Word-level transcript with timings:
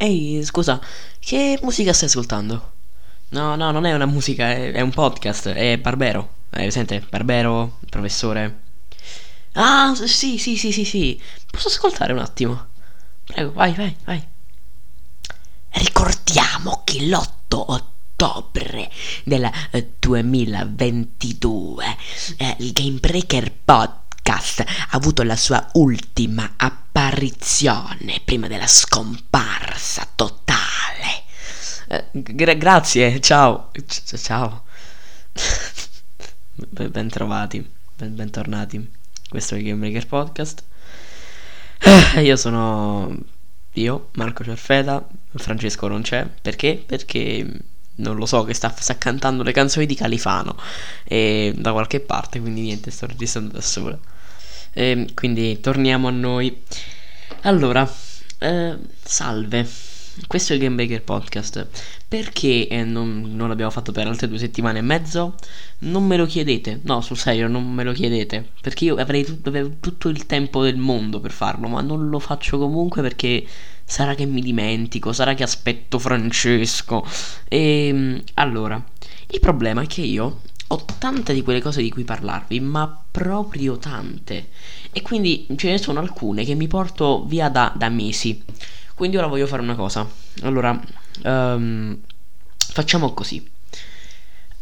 Ehi, 0.00 0.44
scusa, 0.44 0.80
che 1.18 1.58
musica 1.60 1.92
stai 1.92 2.08
ascoltando? 2.08 2.72
No, 3.30 3.56
no, 3.56 3.72
non 3.72 3.84
è 3.84 3.92
una 3.92 4.06
musica, 4.06 4.48
è, 4.48 4.70
è 4.70 4.80
un 4.80 4.90
podcast, 4.90 5.48
è 5.48 5.76
Barbero. 5.76 6.34
Eh, 6.50 6.70
sente, 6.70 7.04
Barbero, 7.10 7.78
professore. 7.90 8.60
Ah, 9.54 9.92
sì, 9.96 10.38
sì, 10.38 10.56
sì, 10.56 10.70
sì, 10.70 10.84
sì. 10.84 11.20
Posso 11.50 11.66
ascoltare 11.66 12.12
un 12.12 12.20
attimo? 12.20 12.68
Prego, 13.24 13.52
vai, 13.52 13.74
vai, 13.74 13.96
vai. 14.04 14.24
Ricordiamo 15.70 16.82
che 16.84 17.00
l'8 17.00 17.26
ottobre 17.48 18.90
del 19.24 19.50
eh, 19.72 19.94
2022 19.98 21.84
eh, 22.36 22.56
il 22.60 22.72
Game 22.72 22.98
Breaker 22.98 23.52
Podcast 24.28 24.60
ha 24.60 24.88
avuto 24.90 25.22
la 25.22 25.36
sua 25.36 25.70
ultima 25.72 26.52
apparizione 26.58 28.20
prima 28.22 28.46
della 28.46 28.66
scomparsa 28.66 30.06
totale. 30.14 31.22
Eh, 31.88 32.04
gra- 32.12 32.52
grazie, 32.52 33.20
ciao. 33.20 33.70
C- 33.72 34.18
ciao. 34.18 34.64
ben 36.90 37.08
trovati, 37.08 37.66
ben- 37.96 38.14
bentornati. 38.14 38.90
Questo 39.30 39.54
è 39.54 39.58
il 39.58 39.64
Game 39.64 39.78
Breaker 39.78 40.06
Podcast. 40.06 40.62
Eh, 41.78 42.22
io 42.22 42.36
sono 42.36 43.16
io, 43.72 44.10
Marco 44.12 44.44
Cerfeta, 44.44 45.08
Francesco 45.36 45.88
non 45.88 46.02
c'è. 46.02 46.26
Perché? 46.26 46.84
Perché 46.84 47.50
non 47.94 48.16
lo 48.16 48.26
so 48.26 48.44
che 48.44 48.52
sta, 48.52 48.74
sta 48.78 48.98
cantando 48.98 49.42
le 49.42 49.52
canzoni 49.52 49.86
di 49.86 49.94
Califano 49.94 50.54
e 51.04 51.54
da 51.56 51.72
qualche 51.72 52.00
parte, 52.00 52.40
quindi 52.40 52.60
niente, 52.60 52.90
sto 52.90 53.06
registrando 53.06 53.52
da 53.52 53.62
sola. 53.62 53.98
E 54.72 55.08
quindi 55.14 55.60
torniamo 55.60 56.08
a 56.08 56.12
noi. 56.12 56.62
Allora, 57.42 57.90
eh, 58.38 58.76
salve. 59.02 59.66
Questo 60.26 60.52
è 60.52 60.56
il 60.56 60.62
Game 60.62 60.74
Breaker 60.74 61.02
Podcast. 61.02 61.66
Perché 62.08 62.68
eh, 62.68 62.84
non, 62.84 63.32
non, 63.34 63.48
l'abbiamo 63.48 63.70
fatto 63.70 63.92
per 63.92 64.06
altre 64.06 64.28
due 64.28 64.38
settimane 64.38 64.78
e 64.78 64.82
mezzo? 64.82 65.34
Non 65.80 66.06
me 66.06 66.16
lo 66.16 66.26
chiedete. 66.26 66.80
No, 66.84 67.00
sul 67.00 67.18
serio, 67.18 67.48
non 67.48 67.72
me 67.72 67.84
lo 67.84 67.92
chiedete. 67.92 68.48
Perché 68.60 68.84
io 68.86 68.96
avrei 68.96 69.24
tutto, 69.24 69.52
tutto 69.80 70.08
il 70.08 70.26
tempo 70.26 70.62
del 70.62 70.76
mondo 70.76 71.20
per 71.20 71.30
farlo, 71.30 71.68
ma 71.68 71.80
non 71.80 72.08
lo 72.08 72.18
faccio 72.18 72.58
comunque 72.58 73.02
perché 73.02 73.46
sarà 73.84 74.14
che 74.14 74.26
mi 74.26 74.42
dimentico, 74.42 75.12
sarà 75.12 75.34
che 75.34 75.42
aspetto 75.42 75.98
Francesco. 75.98 77.04
E 77.48 77.88
ehm, 77.88 78.22
allora, 78.34 78.82
il 79.30 79.40
problema 79.40 79.82
è 79.82 79.86
che 79.86 80.02
io 80.02 80.40
ho 80.70 80.84
tante 80.98 81.32
di 81.32 81.42
quelle 81.42 81.62
cose 81.62 81.80
di 81.80 81.90
cui 81.90 82.04
parlarvi, 82.04 82.60
ma 82.60 83.04
proprio 83.10 83.78
tante. 83.78 84.48
E 84.92 85.02
quindi 85.02 85.46
ce 85.56 85.70
ne 85.70 85.78
sono 85.78 86.00
alcune 86.00 86.44
che 86.44 86.54
mi 86.54 86.66
porto 86.66 87.24
via 87.24 87.48
da, 87.48 87.72
da 87.74 87.88
mesi. 87.88 88.42
Quindi 88.94 89.16
ora 89.16 89.26
voglio 89.26 89.46
fare 89.46 89.62
una 89.62 89.74
cosa. 89.74 90.06
Allora, 90.42 90.78
um, 91.24 91.96
facciamo 92.56 93.14
così. 93.14 93.48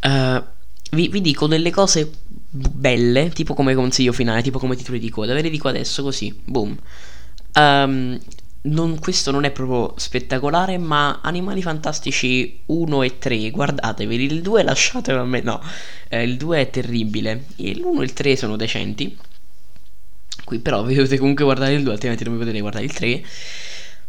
Uh, 0.03 0.43
vi, 0.91 1.09
vi, 1.09 1.21
dico 1.21 1.47
delle 1.47 1.71
cose 1.71 2.09
belle, 2.49 3.29
tipo 3.31 3.53
come 3.53 3.75
consiglio 3.75 4.13
finale, 4.13 4.41
tipo 4.41 4.59
come 4.59 4.75
titoli 4.75 4.99
di 4.99 5.09
coda. 5.09 5.33
Ve 5.33 5.41
le 5.41 5.49
dico 5.49 5.67
adesso 5.67 6.03
così. 6.03 6.39
Boom. 6.45 6.77
Um, 7.55 8.17
non, 8.61 8.99
questo 8.99 9.31
non 9.31 9.43
è 9.45 9.51
proprio 9.51 9.93
spettacolare, 9.97 10.77
ma 10.77 11.19
Animali 11.21 11.61
Fantastici 11.61 12.61
1 12.65 13.03
e 13.03 13.17
3, 13.17 13.49
guardateveli, 13.51 14.23
il 14.25 14.41
2 14.41 14.63
lasciatelo 14.63 15.21
a 15.21 15.25
me, 15.25 15.41
no, 15.41 15.61
eh, 16.09 16.23
il 16.23 16.37
2 16.37 16.59
è 16.61 16.69
terribile, 16.69 17.45
l'1 17.55 18.01
e 18.01 18.03
il 18.03 18.13
3 18.13 18.35
sono 18.35 18.55
decenti, 18.55 19.17
qui 20.43 20.59
però 20.59 20.83
vi 20.83 20.95
dovete 20.95 21.17
comunque 21.17 21.43
guardare 21.43 21.73
il 21.73 21.83
2, 21.83 21.93
altrimenti 21.93 22.23
non 22.23 22.33
vi 22.33 22.39
potete 22.39 22.59
guardare 22.59 22.85
il 22.85 22.93
3, 22.93 23.23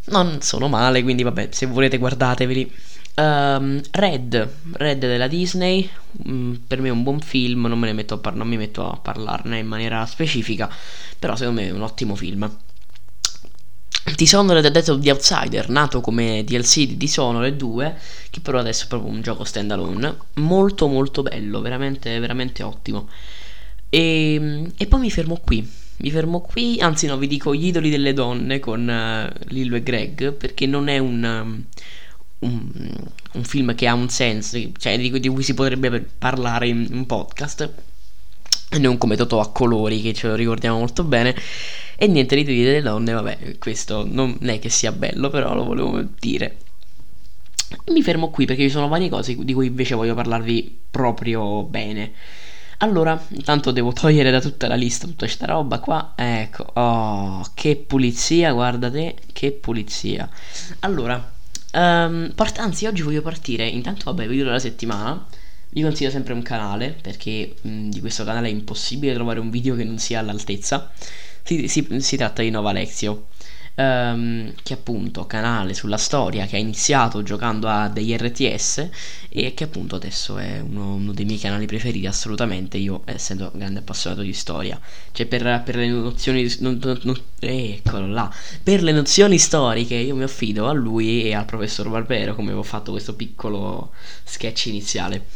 non 0.06 0.40
sono 0.40 0.68
male, 0.68 1.02
quindi 1.02 1.22
vabbè, 1.22 1.48
se 1.50 1.66
volete 1.66 1.98
guardateveli. 1.98 2.72
Um, 3.18 3.80
Red, 3.90 4.48
Red 4.74 5.00
della 5.00 5.26
Disney, 5.26 5.90
um, 6.24 6.60
per 6.64 6.80
me 6.80 6.86
è 6.86 6.92
un 6.92 7.02
buon 7.02 7.18
film, 7.18 7.66
non, 7.66 7.76
me 7.76 7.86
ne 7.86 7.92
metto 7.92 8.14
a 8.14 8.18
par- 8.18 8.36
non 8.36 8.46
mi 8.46 8.56
metto 8.56 8.88
a 8.88 8.96
parlarne 8.96 9.58
in 9.58 9.66
maniera 9.66 10.06
specifica, 10.06 10.70
però 11.18 11.34
secondo 11.34 11.60
me 11.60 11.66
è 11.66 11.72
un 11.72 11.82
ottimo 11.82 12.14
film. 12.14 12.48
Dishonored 14.18 14.66
Death 14.66 14.88
of 14.88 15.00
the 15.00 15.12
Outsider, 15.12 15.68
nato 15.68 16.00
come 16.00 16.42
DLC 16.42 16.88
di 16.88 16.96
Dishonored 16.96 17.56
2, 17.56 17.96
che 18.30 18.40
però 18.40 18.58
adesso 18.58 18.82
è 18.82 18.88
proprio 18.88 19.12
un 19.12 19.22
gioco 19.22 19.44
standalone, 19.44 20.16
molto 20.34 20.88
molto 20.88 21.22
bello, 21.22 21.60
veramente, 21.60 22.18
veramente 22.18 22.64
ottimo. 22.64 23.08
E, 23.88 24.72
e 24.76 24.86
poi 24.88 24.98
mi 24.98 25.10
fermo 25.12 25.36
qui, 25.36 25.64
mi 25.98 26.10
fermo 26.10 26.40
qui, 26.40 26.80
anzi 26.80 27.06
no, 27.06 27.16
vi 27.16 27.28
dico 27.28 27.54
Gli 27.54 27.66
idoli 27.66 27.90
delle 27.90 28.12
donne 28.12 28.58
con 28.58 28.88
uh, 28.88 29.32
Lillo 29.50 29.76
e 29.76 29.84
Greg, 29.84 30.32
perché 30.32 30.66
non 30.66 30.88
è 30.88 30.98
un, 30.98 31.22
um, 31.22 31.64
un, 32.40 32.90
un, 33.34 33.44
film 33.44 33.76
che 33.76 33.86
ha 33.86 33.94
un 33.94 34.08
senso, 34.08 34.58
cioè 34.78 34.98
di, 34.98 35.20
di 35.20 35.28
cui 35.28 35.44
si 35.44 35.54
potrebbe 35.54 36.04
parlare 36.18 36.66
in 36.66 36.88
un 36.90 37.06
podcast, 37.06 37.72
non 38.78 38.98
come 38.98 39.16
Totò 39.16 39.40
a 39.40 39.50
colori, 39.50 40.00
che 40.00 40.12
ce 40.12 40.28
lo 40.28 40.34
ricordiamo 40.34 40.78
molto 40.78 41.04
bene. 41.04 41.34
E 41.96 42.06
niente, 42.06 42.36
l'idea 42.36 42.54
delle 42.54 42.82
donne, 42.82 43.12
vabbè, 43.12 43.58
questo 43.58 44.06
non 44.08 44.38
è 44.42 44.58
che 44.58 44.68
sia 44.68 44.92
bello, 44.92 45.30
però 45.30 45.54
lo 45.54 45.64
volevo 45.64 46.02
dire. 46.20 46.56
Mi 47.86 48.02
fermo 48.02 48.30
qui 48.30 48.46
perché 48.46 48.62
ci 48.62 48.70
sono 48.70 48.88
varie 48.88 49.08
cose 49.08 49.34
di 49.36 49.52
cui 49.52 49.66
invece 49.66 49.94
voglio 49.94 50.14
parlarvi 50.14 50.78
proprio 50.90 51.64
bene. 51.64 52.12
Allora, 52.78 53.20
intanto 53.30 53.72
devo 53.72 53.92
togliere 53.92 54.30
da 54.30 54.40
tutta 54.40 54.68
la 54.68 54.76
lista 54.76 55.06
tutta 55.06 55.26
questa 55.26 55.46
roba 55.46 55.80
qua. 55.80 56.12
Ecco, 56.14 56.64
oh, 56.74 57.44
che 57.54 57.74
pulizia, 57.76 58.52
guarda 58.52 58.90
te, 58.90 59.16
che 59.32 59.50
pulizia. 59.50 60.28
Allora, 60.80 61.32
um, 61.72 62.30
part- 62.34 62.58
anzi, 62.58 62.86
oggi 62.86 63.02
voglio 63.02 63.22
partire. 63.22 63.66
Intanto, 63.66 64.04
vabbè, 64.04 64.28
video 64.28 64.44
della 64.44 64.60
settimana. 64.60 65.26
Vi 65.70 65.82
consiglio 65.82 66.10
sempre 66.10 66.32
un 66.32 66.42
canale 66.42 66.96
perché 67.00 67.54
mh, 67.60 67.88
di 67.90 68.00
questo 68.00 68.24
canale 68.24 68.48
è 68.48 68.50
impossibile 68.50 69.14
trovare 69.14 69.40
un 69.40 69.50
video 69.50 69.76
che 69.76 69.84
non 69.84 69.98
sia 69.98 70.18
all'altezza. 70.20 70.90
Si, 71.42 71.68
si, 71.68 71.86
si 72.00 72.16
tratta 72.16 72.42
di 72.42 72.50
Nova 72.50 72.70
Alexio, 72.70 73.28
ehm, 73.78 74.54
che 74.62 74.74
appunto 74.74 75.26
canale 75.26 75.72
sulla 75.72 75.96
storia 75.96 76.46
che 76.46 76.56
ha 76.56 76.58
iniziato 76.58 77.22
giocando 77.22 77.68
a 77.68 77.88
degli 77.88 78.14
RTS 78.14 78.88
e 79.28 79.54
che 79.54 79.64
appunto 79.64 79.94
adesso 79.96 80.36
è 80.36 80.60
uno, 80.60 80.94
uno 80.94 81.12
dei 81.12 81.24
miei 81.24 81.38
canali 81.38 81.66
preferiti 81.66 82.06
assolutamente, 82.06 82.76
io 82.76 83.02
essendo 83.04 83.50
grande 83.54 83.78
appassionato 83.78 84.22
di 84.22 84.32
storia. 84.32 84.80
Cioè 85.12 85.26
per, 85.26 85.62
per 85.64 85.76
le 85.76 85.88
nozioni... 85.88 86.52
Non, 86.58 86.78
non, 86.82 86.98
non, 87.02 87.20
eccolo 87.38 88.08
là. 88.08 88.32
Per 88.62 88.82
le 88.82 88.92
nozioni 88.92 89.38
storiche 89.38 89.94
io 89.94 90.16
mi 90.16 90.24
affido 90.24 90.66
a 90.68 90.72
lui 90.72 91.22
e 91.22 91.34
al 91.34 91.44
professor 91.44 91.88
Barbero 91.88 92.34
come 92.34 92.52
ho 92.52 92.62
fatto 92.62 92.90
questo 92.90 93.14
piccolo 93.14 93.92
sketch 94.24 94.66
iniziale. 94.66 95.26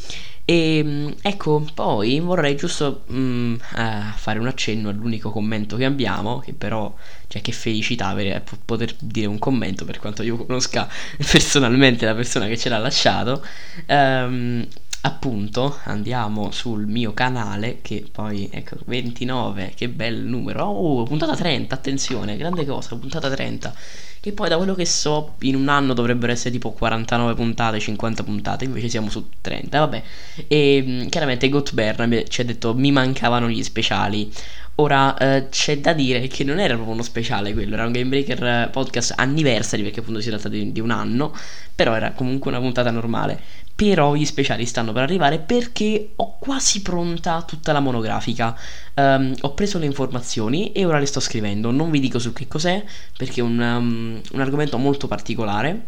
E 0.44 0.78
ehm, 0.78 1.14
ecco, 1.22 1.64
poi 1.72 2.19
vorrei 2.19 2.56
giusto 2.56 3.04
mm, 3.12 3.54
eh, 3.76 4.12
fare 4.16 4.38
un 4.41 4.48
accenno 4.48 4.88
all'unico 4.88 5.30
commento 5.30 5.76
che 5.76 5.84
abbiamo, 5.84 6.41
che 6.41 6.53
però, 6.53 6.92
cioè 7.28 7.41
che 7.41 7.53
felicità 7.53 8.08
avere, 8.08 8.44
poter 8.64 8.94
dire 8.98 9.28
un 9.28 9.38
commento 9.38 9.84
per 9.84 9.98
quanto 9.98 10.22
io 10.22 10.36
conosca 10.36 10.88
personalmente 11.16 12.04
la 12.06 12.14
persona 12.14 12.47
che 12.47 12.58
ce 12.58 12.69
l'ha 12.69 12.78
lasciato. 12.78 13.44
Um, 13.86 14.66
appunto 15.04 15.78
andiamo 15.84 16.52
sul 16.52 16.86
mio 16.86 17.12
canale 17.12 17.78
che 17.82 18.06
poi 18.10 18.48
ecco 18.52 18.76
29 18.84 19.72
che 19.75 19.88
bel 19.88 20.16
numero 20.20 20.64
oh 20.64 21.02
puntata 21.02 21.34
30 21.34 21.75
attenzione 21.75 22.36
grande 22.36 22.64
cosa 22.64 22.94
puntata 22.94 23.28
30 23.28 23.75
che 24.22 24.33
poi 24.33 24.49
da 24.49 24.56
quello 24.56 24.77
che 24.77 24.87
so 24.87 25.34
in 25.41 25.56
un 25.56 25.69
anno 25.69 25.94
dovrebbero 25.94 26.31
essere 26.31 26.53
tipo 26.53 26.71
49 26.71 27.34
puntate 27.34 27.81
50 27.81 28.22
puntate 28.22 28.65
invece 28.65 28.88
siamo 28.88 29.10
su 29.10 29.28
30 29.41 29.78
vabbè. 29.81 30.03
E 30.47 30.84
mm, 30.87 31.06
chiaramente 31.09 31.49
Goat 31.49 31.75
Bear 31.75 32.25
ci 32.28 32.41
ha 32.41 32.44
detto 32.44 32.72
mi 32.72 32.93
mancavano 32.93 33.49
gli 33.49 33.65
speciali 33.65 34.32
Ora 34.77 35.16
eh, 35.19 35.49
c'è 35.50 35.78
da 35.81 35.93
dire 35.93 36.26
che 36.29 36.44
non 36.44 36.58
era 36.58 36.75
proprio 36.75 36.94
uno 36.94 37.02
speciale 37.02 37.52
quello, 37.52 37.75
era 37.75 37.85
un 37.85 37.93
Game 37.93 38.08
Breaker 38.08 38.70
podcast 38.70 39.12
anniversary 39.17 39.82
perché 39.82 40.00
appunto 40.00 40.23
si 40.23 40.31
tratta 40.31 40.49
di, 40.49 40.73
di, 40.73 40.81
un 40.81 40.91
anno, 40.91 41.35
però 41.75 41.94
era 41.94 42.12
comunque 42.12 42.50
una 42.50 42.61
puntata 42.61 42.91
normale. 42.91 43.38
Però 43.75 44.14
gli 44.14 44.25
speciali 44.25 44.64
stanno 44.64 44.93
per 44.93 45.02
arrivare 45.02 45.38
perché 45.41 46.12
ho 46.17 46.38
quasi 46.38 46.82
pronta 46.82 47.43
tutta 47.43 47.73
la 47.73 47.81
monografica. 47.81 48.56
Um, 48.94 49.35
ho 49.41 49.55
preso 49.55 49.79
le 49.79 49.87
informazioni 49.87 50.73
e 50.73 50.85
ora 50.85 50.99
le 50.99 51.06
sto 51.06 51.20
scrivendo. 51.20 51.70
Non 51.70 51.91
vi 51.91 52.00
dico 52.00 52.19
su 52.19 52.32
che 52.32 52.46
cos'è 52.49 52.82
perché 53.17 53.41
è 53.41 53.44
un, 53.44 53.58
um, 53.58 54.20
un 54.32 54.41
argomento 54.41 54.79
molto 54.79 55.06
particolare. 55.06 55.87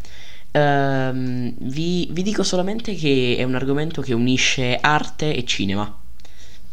Um, 0.52 1.54
vi, 1.58 2.08
vi 2.10 2.22
dico 2.22 2.42
solamente 2.42 2.94
che 2.94 3.36
è 3.38 3.42
un 3.44 3.54
argomento 3.54 4.02
che 4.02 4.12
unisce 4.12 4.76
arte 4.80 5.34
e 5.34 5.44
cinema. 5.44 5.98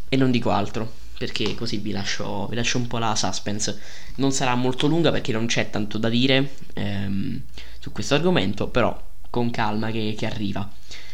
E 0.09 0.17
non 0.17 0.31
dico 0.31 0.49
altro 0.49 0.99
perché 1.21 1.53
così 1.53 1.77
vi 1.77 1.91
lascio, 1.91 2.47
vi 2.47 2.55
lascio, 2.55 2.79
un 2.79 2.87
po' 2.87 2.97
la 2.97 3.15
suspense. 3.15 3.79
Non 4.15 4.31
sarà 4.31 4.55
molto 4.55 4.87
lunga 4.87 5.11
perché 5.11 5.31
non 5.31 5.45
c'è 5.45 5.69
tanto 5.69 5.99
da 5.99 6.09
dire 6.09 6.55
ehm, 6.73 7.39
su 7.77 7.91
questo 7.91 8.15
argomento, 8.15 8.69
però 8.69 8.99
con 9.29 9.51
calma 9.51 9.91
che, 9.91 10.15
che 10.17 10.25
arriva. 10.25 10.67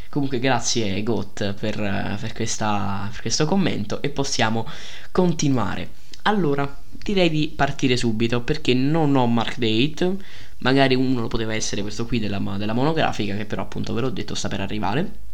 Comunque 0.10 0.40
grazie 0.40 1.04
Got 1.04 1.56
per, 1.56 1.76
per, 2.22 2.32
questa, 2.32 3.10
per 3.12 3.20
questo 3.20 3.46
commento 3.46 4.02
e 4.02 4.08
possiamo 4.08 4.66
continuare. 5.12 5.90
Allora, 6.22 6.80
direi 6.90 7.30
di 7.30 7.52
partire 7.54 7.98
subito 7.98 8.40
perché 8.40 8.74
non 8.74 9.14
ho 9.18 9.28
mark 9.28 9.58
date, 9.58 10.16
magari 10.60 10.96
uno 10.96 11.28
poteva 11.28 11.54
essere 11.54 11.82
questo 11.82 12.06
qui 12.06 12.20
della, 12.20 12.40
della 12.58 12.72
monografica, 12.72 13.36
che 13.36 13.46
però 13.46 13.64
appunto 13.64 13.94
ve 13.94 14.00
l'ho 14.00 14.10
detto 14.10 14.36
sta 14.36 14.48
per 14.48 14.62
arrivare. 14.62 15.27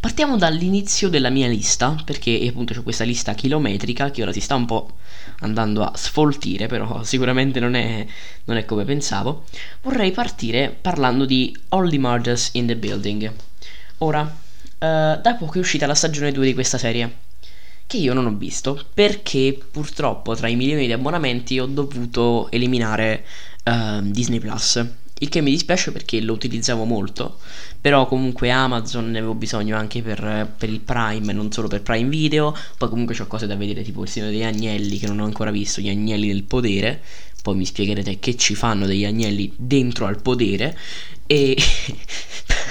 Partiamo 0.00 0.36
dall'inizio 0.36 1.08
della 1.08 1.30
mia 1.30 1.48
lista, 1.48 1.96
perché 2.04 2.44
appunto 2.48 2.74
c'è 2.74 2.82
questa 2.82 3.04
lista 3.04 3.34
chilometrica 3.34 4.10
che 4.10 4.22
ora 4.22 4.32
si 4.32 4.40
sta 4.40 4.54
un 4.54 4.66
po' 4.66 4.96
andando 5.40 5.82
a 5.82 5.92
sfoltire, 5.96 6.66
però 6.66 7.02
sicuramente 7.04 7.60
non 7.60 7.74
è, 7.74 8.06
non 8.44 8.56
è 8.56 8.64
come 8.64 8.84
pensavo. 8.84 9.44
Vorrei 9.82 10.12
partire 10.12 10.76
parlando 10.78 11.24
di 11.24 11.56
Only 11.70 11.98
Murders 11.98 12.50
in 12.52 12.66
the 12.66 12.76
Building. 12.76 13.32
Ora, 13.98 14.20
uh, 14.22 14.76
da 14.78 15.36
poco 15.38 15.54
è 15.54 15.58
uscita 15.58 15.86
la 15.86 15.94
stagione 15.94 16.32
2 16.32 16.46
di 16.46 16.54
questa 16.54 16.78
serie 16.78 17.22
che 17.86 17.96
io 17.98 18.14
non 18.14 18.26
ho 18.26 18.34
visto 18.34 18.82
perché 18.94 19.58
purtroppo 19.70 20.34
tra 20.34 20.48
i 20.48 20.56
milioni 20.56 20.86
di 20.86 20.92
abbonamenti 20.92 21.58
ho 21.58 21.66
dovuto 21.66 22.50
eliminare 22.50 23.24
uh, 23.64 24.00
Disney 24.02 24.38
Plus. 24.38 24.84
Il 25.18 25.28
che 25.28 25.40
mi 25.40 25.50
dispiace 25.50 25.92
perché 25.92 26.20
lo 26.20 26.32
utilizzavo 26.32 26.84
molto, 26.84 27.38
però 27.84 28.06
comunque 28.06 28.48
Amazon 28.48 29.10
ne 29.10 29.18
avevo 29.18 29.34
bisogno 29.34 29.76
anche 29.76 30.00
per, 30.00 30.54
per 30.56 30.70
il 30.70 30.80
Prime, 30.80 31.34
non 31.34 31.52
solo 31.52 31.68
per 31.68 31.82
Prime 31.82 32.08
Video, 32.08 32.56
poi 32.78 32.88
comunque 32.88 33.14
ho 33.20 33.26
cose 33.26 33.46
da 33.46 33.56
vedere 33.56 33.82
tipo 33.82 34.04
il 34.04 34.08
Signore 34.08 34.32
degli 34.32 34.42
Agnelli 34.42 34.98
che 34.98 35.06
non 35.06 35.20
ho 35.20 35.26
ancora 35.26 35.50
visto, 35.50 35.82
gli 35.82 35.90
Agnelli 35.90 36.28
del 36.28 36.44
Potere, 36.44 37.02
poi 37.42 37.56
mi 37.56 37.66
spiegherete 37.66 38.18
che 38.20 38.36
ci 38.36 38.54
fanno 38.54 38.86
degli 38.86 39.04
agnelli 39.04 39.52
dentro 39.54 40.06
al 40.06 40.22
podere. 40.22 40.74
E 41.26 41.54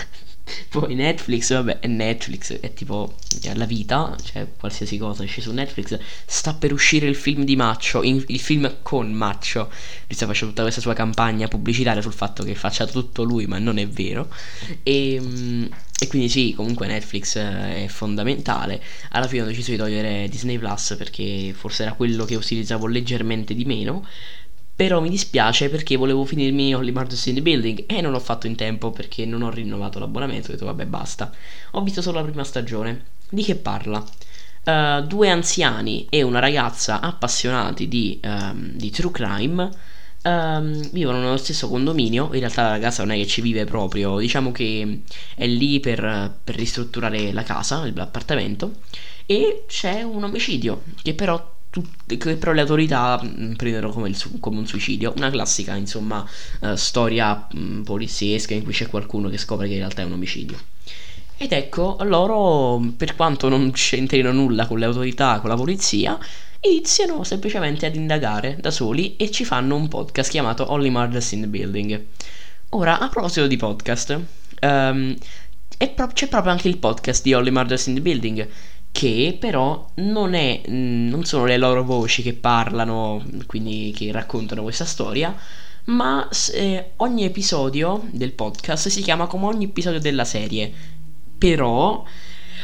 Poi 0.74 0.96
Netflix, 0.96 1.54
vabbè, 1.54 1.81
è 1.81 1.88
Netflix, 1.88 2.60
è 2.60 2.74
tipo 2.74 3.14
la 3.54 3.66
vita, 3.66 4.18
cioè 4.24 4.48
qualsiasi 4.58 4.98
cosa 4.98 5.24
esce 5.24 5.40
su 5.40 5.52
Netflix. 5.52 6.00
Sta 6.25 6.56
per 6.56 6.74
uscire 6.74 7.06
il 7.06 7.16
film 7.16 7.44
di 7.44 7.56
Maccio, 7.56 8.02
in, 8.02 8.24
il 8.25 8.40
film 8.40 8.78
con 8.81 9.12
Maccio. 9.14 9.68
Lui 9.68 10.16
sta 10.16 10.25
facendo 10.25 10.52
tutta 10.52 10.64
questa 10.64 10.81
sua 10.81 10.96
campagna 10.96 11.48
pubblicitaria 11.48 12.02
sul 12.02 12.12
fatto 12.12 12.44
che 12.44 12.56
faccia 12.56 12.88
tutto 12.88 13.22
lui, 13.22 13.46
ma 13.46 13.60
non 13.60 13.78
è 13.78 13.88
vero. 13.88 14.34
E, 14.81 15.14
ehm, 15.14 15.70
e 16.00 16.08
quindi 16.08 16.28
sì, 16.28 16.54
comunque 16.56 16.88
Netflix 16.88 17.38
è 17.38 17.86
fondamentale. 17.88 18.81
Alla 19.10 19.28
fine 19.28 19.44
ho 19.44 19.46
deciso 19.46 19.70
di 19.70 19.78
togliere 19.78 20.28
Disney 20.28 20.58
Plus 20.58 20.96
perché 20.98 21.54
forse 21.56 21.84
era 21.84 21.94
quello 21.94 22.25
che 22.25 22.36
utilizzavo 22.36 22.88
leggermente 22.88 23.54
di 23.54 23.66
meno. 23.66 24.08
Però 24.75 25.00
mi 25.00 25.10
dispiace 25.10 25.70
perché 25.70 25.96
volevo 25.96 26.25
finirmi 26.25 26.74
Only 26.74 26.92
Murders 26.92 27.28
in 27.28 27.36
the 27.36 27.42
Building 27.42 27.84
e 27.86 28.02
non 28.02 28.12
l'ho 28.12 28.20
fatto 28.20 28.48
in 28.48 28.56
tempo 28.56 28.90
perché 28.90 29.25
non 29.25 29.44
ho 29.44 29.52
rinnovato 29.52 30.00
l'abbonamento. 30.00 30.50
Ho 30.50 30.52
detto 30.54 30.66
vabbè 30.66 30.86
basta. 30.86 31.31
Ho 31.72 31.81
visto 31.81 32.02
solo 32.02 32.20
la 32.20 32.25
prima 32.25 32.44
stagione. 32.44 33.04
Di 33.30 33.44
che 33.44 33.56
parla? 33.56 34.04
Uh, 34.66 35.06
due 35.06 35.30
anziani 35.30 36.08
e 36.10 36.22
una 36.22 36.40
ragazza 36.40 37.02
appassionati 37.02 37.88
di, 37.88 38.20
um, 38.24 38.72
di 38.72 38.90
true 38.90 39.12
crime 39.12 39.70
um, 40.24 40.90
vivono 40.92 41.20
nello 41.20 41.38
stesso 41.38 41.68
condominio. 41.70 42.25
In 42.34 42.40
realtà 42.40 42.64
la 42.64 42.70
ragazza 42.70 43.04
non 43.04 43.14
è 43.14 43.18
che 43.18 43.28
ci 43.28 43.42
vive 43.42 43.66
proprio, 43.66 44.18
diciamo 44.18 44.52
che 44.52 45.02
è 45.36 45.46
lì 45.46 45.80
per, 45.80 46.34
per 46.44 46.56
ristrutturare 46.56 47.31
la 47.31 47.44
casa, 47.44 47.90
l'appartamento. 47.94 48.75
E 49.25 49.66
c'è 49.68 50.02
un 50.02 50.24
omicidio 50.24 50.84
che 51.02 51.14
però 51.14 51.52
tutte, 51.74 52.18
che 52.18 52.36
però 52.36 52.52
le 52.52 52.62
autorità 52.62 53.20
mm, 53.20 53.54
prendono 53.54 53.90
come, 53.90 54.08
il, 54.08 54.18
come, 54.40 54.60
un 54.60 54.68
suicidio. 54.68 55.12
Una 55.18 55.31
classica, 55.31 55.74
insomma, 55.74 56.24
uh, 56.60 56.75
storia 56.75 57.48
mh, 57.52 57.60
mm, 57.60 57.81
poliziesca 57.81 58.54
in 58.54 58.62
cui 58.62 58.74
c'è 58.74 58.88
qualcuno 58.88 59.28
che 59.28 59.40
scopre 59.40 59.66
che 59.66 59.74
in 59.74 59.80
realtà 59.80 60.04
è 60.04 60.06
un 60.06 60.12
omicidio. 60.12 60.56
Ed 61.36 61.52
ecco, 61.52 61.98
loro, 62.02 62.80
per 62.96 63.16
quanto 63.16 63.50
non 63.50 63.72
c'entrino 63.72 64.31
nulla 64.31 64.68
con 64.68 64.78
le 64.78 64.86
autorità, 64.86 65.40
con 65.40 65.50
la 65.50 65.56
polizia, 65.56 66.18
iniziano 66.60 67.24
semplicemente 67.24 67.88
ad 67.88 67.96
indagare 67.96 68.56
da 68.62 68.70
soli 68.70 69.16
e 69.16 69.31
ci 69.31 69.44
fanno 69.44 69.75
un 69.75 69.88
podcast 69.88 70.30
chiamato 70.30 70.72
Only 70.72 70.90
Murders 70.90 71.31
in 71.31 71.42
the 71.42 71.48
Building. 71.48 72.06
Ora, 72.70 73.00
a 73.00 73.10
proposito 73.10 73.48
di 73.48 73.58
podcast, 73.58 74.20
um, 74.62 75.18
pro- 75.96 76.12
c'è 76.14 76.28
proprio 76.28 76.52
anche 76.52 76.68
il 76.68 76.78
podcast 76.78 77.24
di 77.24 77.34
Only 77.34 77.50
Murders 77.50 77.88
in 77.88 77.96
the 77.96 78.02
Building 78.02 78.48
che 78.94 79.36
però 79.40 79.90
non, 79.95 80.36
è, 80.36 80.62
mm, 80.69 81.10
non 81.10 81.25
sono 81.25 81.45
le 81.45 81.57
loro 81.57 81.84
voci 81.84 82.22
che 82.22 82.34
parlano, 82.34 83.25
quindi 83.48 83.92
che 83.94 84.12
raccontano 84.12 84.62
questa 84.62 84.86
storia, 84.86 85.36
ma 85.86 86.30
eh, 86.54 86.92
ogni 86.98 87.25
episodio 87.25 88.07
del 88.12 88.31
podcast 88.31 88.88
si 88.90 89.01
chiama 89.01 89.25
come 89.25 89.48
ogni 89.48 89.66
episodio 89.66 90.00
della 90.00 90.24
serie. 90.24 90.72
Però, 91.38 92.06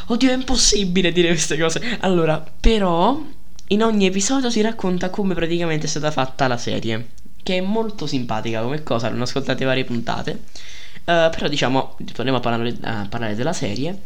oddio, 0.06 0.30
è 0.30 0.34
impossibile 0.34 1.12
dire 1.12 1.30
queste 1.30 1.58
cose. 1.58 1.98
Allora, 2.02 2.46
però, 2.60 3.20
in 3.70 3.84
ogni 3.84 4.06
episodio 4.06 4.52
si 4.52 4.62
racconta 4.62 5.10
come 5.10 5.34
praticamente 5.34 5.88
è 5.88 5.90
stata 5.90 6.12
fatta 6.12 6.48
la 6.48 6.58
serie, 6.58 7.10
che 7.42 7.58
è 7.58 7.62
molto 7.62 8.06
simpatica 8.06 8.62
come 8.62 8.84
cosa, 8.84 9.10
non 9.10 9.22
ascoltate 9.22 9.66
varie 9.66 9.84
puntate. 9.84 10.44
Uh, 11.00 11.30
però 11.32 11.48
diciamo, 11.48 11.98
torniamo 12.14 12.38
a 12.38 12.42
parlare, 12.42 12.78
a 12.82 13.08
parlare 13.10 13.36
della 13.36 13.54
serie. 13.54 14.00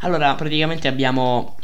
Allora, 0.00 0.34
praticamente 0.34 0.88
abbiamo 0.88 1.56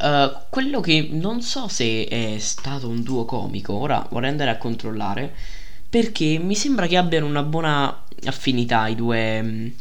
Uh, 0.00 0.36
quello 0.50 0.80
che 0.80 1.08
non 1.10 1.40
so 1.40 1.66
se 1.66 2.06
è 2.06 2.36
stato 2.38 2.88
un 2.88 3.02
duo 3.02 3.24
comico, 3.24 3.72
ora 3.72 4.06
vorrei 4.10 4.30
andare 4.30 4.50
a 4.50 4.58
controllare, 4.58 5.34
perché 5.88 6.38
mi 6.38 6.54
sembra 6.54 6.86
che 6.86 6.96
abbiano 6.96 7.26
una 7.26 7.42
buona 7.42 8.04
affinità 8.26 8.86
i 8.88 8.94
due... 8.94 9.72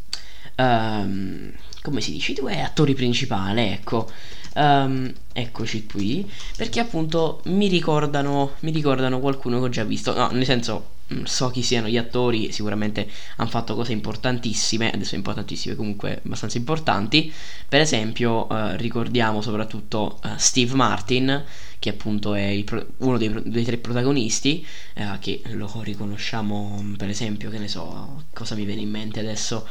Um, 0.56 1.52
come 1.82 2.02
si 2.02 2.12
dice? 2.12 2.32
I 2.32 2.36
due 2.36 2.62
attori 2.62 2.94
principali, 2.94 3.62
ecco. 3.62 4.10
Um, 4.56 5.12
eccoci 5.34 5.86
qui, 5.86 6.30
perché 6.56 6.80
appunto 6.80 7.42
mi 7.46 7.68
ricordano, 7.68 8.54
mi 8.62 8.72
ricordano 8.72 9.20
qualcuno 9.20 9.60
che 9.60 9.66
ho 9.66 9.70
già 9.70 9.84
visto, 9.84 10.16
no, 10.16 10.30
nel 10.32 10.46
senso 10.46 10.96
so 11.24 11.50
chi 11.50 11.62
siano 11.62 11.88
gli 11.88 11.98
attori, 11.98 12.52
sicuramente 12.52 13.10
hanno 13.38 13.50
fatto 13.50 13.76
cose 13.76 13.94
importantissime, 13.94 14.92
adesso 14.92 15.16
importantissime 15.16 15.76
comunque 15.76 16.22
abbastanza 16.24 16.58
importanti. 16.58 17.32
Per 17.68 17.80
esempio, 17.80 18.50
eh, 18.50 18.78
ricordiamo 18.78 19.42
soprattutto 19.42 20.20
eh, 20.24 20.32
Steve 20.38 20.76
Martin, 20.76 21.44
che 21.80 21.90
appunto 21.90 22.34
è 22.34 22.62
pro- 22.66 22.86
uno 22.98 23.18
dei, 23.18 23.34
dei, 23.46 23.64
tre 23.64 23.78
protagonisti, 23.78 24.66
eh, 24.96 25.18
che 25.20 25.42
lo 25.52 25.72
riconosciamo, 25.82 26.94
per 26.98 27.10
esempio, 27.10 27.50
che 27.50 27.60
ne 27.60 27.68
so, 27.68 28.24
cosa 28.34 28.56
mi 28.56 28.66
viene 28.66 28.82
in 28.82 28.90
mente 28.90 29.20
adesso. 29.20 29.66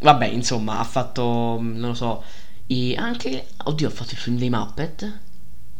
Vabbè, 0.00 0.26
insomma, 0.26 0.78
ha 0.78 0.84
fatto, 0.84 1.58
non 1.60 1.88
lo 1.88 1.94
so, 1.94 2.22
i, 2.66 2.94
anche, 2.96 3.46
oddio, 3.64 3.86
ha 3.86 3.90
fatto 3.90 4.12
il 4.12 4.18
film 4.18 4.36
dei 4.36 4.50
Muppet. 4.50 5.18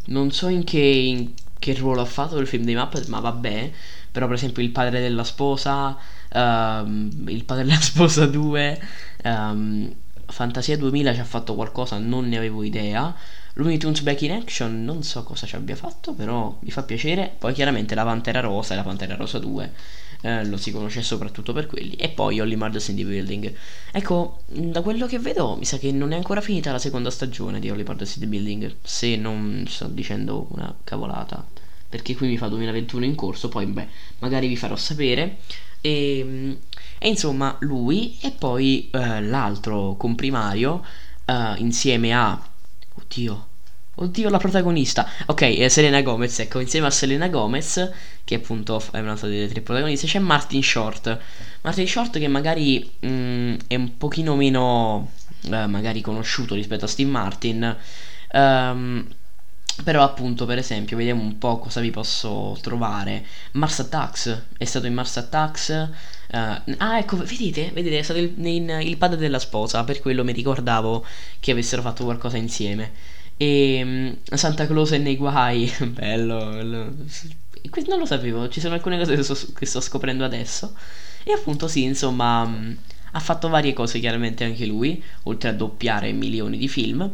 Non 0.06 0.30
so 0.30 0.46
in 0.48 0.62
che, 0.62 0.78
in 0.78 1.32
che 1.58 1.74
ruolo 1.74 2.02
ha 2.02 2.04
fatto 2.04 2.38
il 2.38 2.46
film 2.46 2.64
dei 2.64 2.74
Muppet, 2.76 3.08
ma 3.08 3.18
vabbè 3.18 3.72
però 4.16 4.28
per 4.28 4.36
esempio 4.36 4.62
il 4.62 4.70
padre 4.70 4.98
della 5.00 5.24
sposa, 5.24 5.94
um, 6.32 7.10
il 7.28 7.44
padre 7.44 7.64
della 7.64 7.76
sposa 7.78 8.24
2, 8.24 8.80
um, 9.24 9.30
ehm, 9.30 9.94
Fantasia 10.24 10.78
2000 10.78 11.12
ci 11.12 11.20
ha 11.20 11.24
fatto 11.24 11.54
qualcosa, 11.54 11.98
non 11.98 12.26
ne 12.26 12.38
avevo 12.38 12.62
idea. 12.62 13.14
Looney 13.52 13.76
Tunes 13.76 14.00
Back 14.00 14.22
in 14.22 14.32
Action 14.32 14.84
non 14.86 15.02
so 15.02 15.22
cosa 15.22 15.46
ci 15.46 15.54
abbia 15.54 15.76
fatto, 15.76 16.14
però 16.14 16.56
mi 16.60 16.70
fa 16.70 16.82
piacere. 16.82 17.30
Poi 17.36 17.52
chiaramente 17.52 17.94
la 17.94 18.04
Pantera 18.04 18.40
Rosa 18.40 18.72
e 18.72 18.76
la 18.78 18.82
Pantera 18.84 19.16
Rosa 19.16 19.38
2 19.38 19.72
eh, 20.22 20.46
lo 20.46 20.56
si 20.56 20.70
conosce 20.70 21.02
soprattutto 21.02 21.52
per 21.52 21.66
quelli. 21.66 21.92
E 21.96 22.08
poi 22.08 22.40
Holly 22.40 22.56
Murders 22.56 22.88
in 22.88 22.96
the 22.96 23.04
Building. 23.04 23.54
Ecco, 23.92 24.38
da 24.46 24.80
quello 24.80 25.04
che 25.04 25.18
vedo, 25.18 25.56
mi 25.56 25.66
sa 25.66 25.76
che 25.76 25.92
non 25.92 26.12
è 26.12 26.16
ancora 26.16 26.40
finita 26.40 26.72
la 26.72 26.78
seconda 26.78 27.10
stagione 27.10 27.60
di 27.60 27.68
Holly 27.68 27.84
Murders 27.84 28.16
in 28.16 28.22
the 28.22 28.28
Building. 28.28 28.76
Se 28.80 29.14
non 29.16 29.66
sto 29.68 29.88
dicendo 29.88 30.46
una 30.52 30.74
cavolata 30.84 31.44
perché 31.96 32.14
qui 32.14 32.28
mi 32.28 32.36
fa 32.36 32.48
2021 32.48 33.04
in 33.06 33.14
corso, 33.14 33.48
poi 33.48 33.64
beh, 33.64 33.88
magari 34.18 34.48
vi 34.48 34.56
farò 34.56 34.76
sapere. 34.76 35.38
E, 35.80 36.18
ehm, 36.18 36.58
e 36.98 37.08
insomma, 37.08 37.56
lui 37.60 38.18
e 38.20 38.32
poi 38.32 38.90
eh, 38.92 39.22
l'altro 39.22 39.94
comprimario 39.96 40.84
eh, 41.24 41.54
insieme 41.56 42.14
a... 42.14 42.38
Oddio, 42.94 43.46
Oddio, 43.98 44.28
la 44.28 44.36
protagonista. 44.36 45.08
Ok, 45.26 45.56
è 45.56 45.68
Selena 45.68 46.02
Gomez, 46.02 46.38
ecco, 46.40 46.60
insieme 46.60 46.86
a 46.86 46.90
Selena 46.90 47.28
Gomez, 47.28 47.90
che 48.24 48.34
appunto 48.34 48.82
è 48.92 48.98
un'altra 48.98 49.26
delle 49.26 49.48
tre 49.48 49.62
protagoniste, 49.62 50.06
c'è 50.06 50.18
Martin 50.18 50.62
Short. 50.62 51.18
Martin 51.62 51.88
Short 51.88 52.18
che 52.18 52.28
magari 52.28 52.90
mh, 53.00 53.08
mm, 53.08 53.54
è 53.68 53.74
un 53.74 53.96
pochino 53.96 54.36
meno 54.36 55.12
eh, 55.44 55.66
magari 55.66 56.02
conosciuto 56.02 56.54
rispetto 56.54 56.84
a 56.84 56.88
Steve 56.88 57.10
Martin. 57.10 57.76
Um, 58.32 59.06
però 59.82 60.02
appunto 60.02 60.46
per 60.46 60.58
esempio 60.58 60.96
vediamo 60.96 61.22
un 61.22 61.38
po' 61.38 61.58
cosa 61.58 61.80
vi 61.80 61.90
posso 61.90 62.56
trovare. 62.62 63.24
Mars 63.52 63.80
Attacks. 63.80 64.44
È 64.56 64.64
stato 64.64 64.86
in 64.86 64.94
Mars 64.94 65.16
Attacks 65.16 65.68
uh, 66.32 66.36
Ah 66.78 66.98
ecco 66.98 67.16
vedete? 67.18 67.70
Vedete 67.72 67.98
è 67.98 68.02
stato 68.02 68.18
il, 68.18 68.34
in, 68.46 68.68
il 68.82 68.96
padre 68.96 69.18
della 69.18 69.38
sposa 69.38 69.84
Per 69.84 70.00
quello 70.00 70.24
mi 70.24 70.32
ricordavo 70.32 71.04
che 71.40 71.50
avessero 71.52 71.82
fatto 71.82 72.04
qualcosa 72.04 72.36
insieme. 72.36 72.92
E 73.36 73.80
um, 73.82 74.16
Santa 74.36 74.66
Claus 74.66 74.92
e 74.92 74.98
nei 74.98 75.16
guai 75.16 75.70
Bello, 75.92 76.50
bello. 76.50 76.94
Non 77.88 77.98
lo 77.98 78.06
sapevo 78.06 78.48
Ci 78.48 78.60
sono 78.60 78.74
alcune 78.74 78.96
cose 78.96 79.16
che 79.16 79.22
sto, 79.22 79.36
che 79.52 79.66
sto 79.66 79.80
scoprendo 79.80 80.24
adesso. 80.24 80.74
E 81.22 81.32
appunto 81.32 81.68
sì 81.68 81.82
insomma 81.82 82.42
um, 82.42 82.76
Ha 83.12 83.20
fatto 83.20 83.48
varie 83.48 83.74
cose 83.74 83.98
chiaramente 83.98 84.44
anche 84.44 84.64
lui 84.64 85.02
Oltre 85.24 85.50
a 85.50 85.52
doppiare 85.52 86.12
milioni 86.12 86.56
di 86.56 86.68
film 86.68 87.10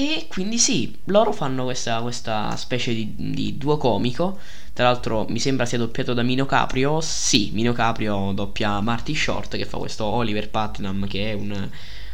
E 0.00 0.28
quindi 0.28 0.56
sì, 0.56 0.96
loro 1.04 1.30
fanno 1.30 1.64
questa, 1.64 2.00
questa 2.00 2.56
specie 2.56 2.94
di, 2.94 3.12
di, 3.16 3.58
duo 3.58 3.76
comico. 3.76 4.38
Tra 4.72 4.84
l'altro 4.84 5.26
mi 5.28 5.38
sembra 5.38 5.66
sia 5.66 5.76
doppiato 5.76 6.14
da 6.14 6.22
Mino 6.22 6.46
Caprio. 6.46 7.02
Sì, 7.02 7.50
Mino 7.52 7.74
Caprio 7.74 8.32
doppia 8.32 8.80
Marty 8.80 9.14
Short 9.14 9.58
che 9.58 9.66
fa 9.66 9.76
questo 9.76 10.06
Oliver 10.06 10.48
Putnam 10.48 11.06
che 11.06 11.32
è 11.32 11.34
un, 11.34 11.68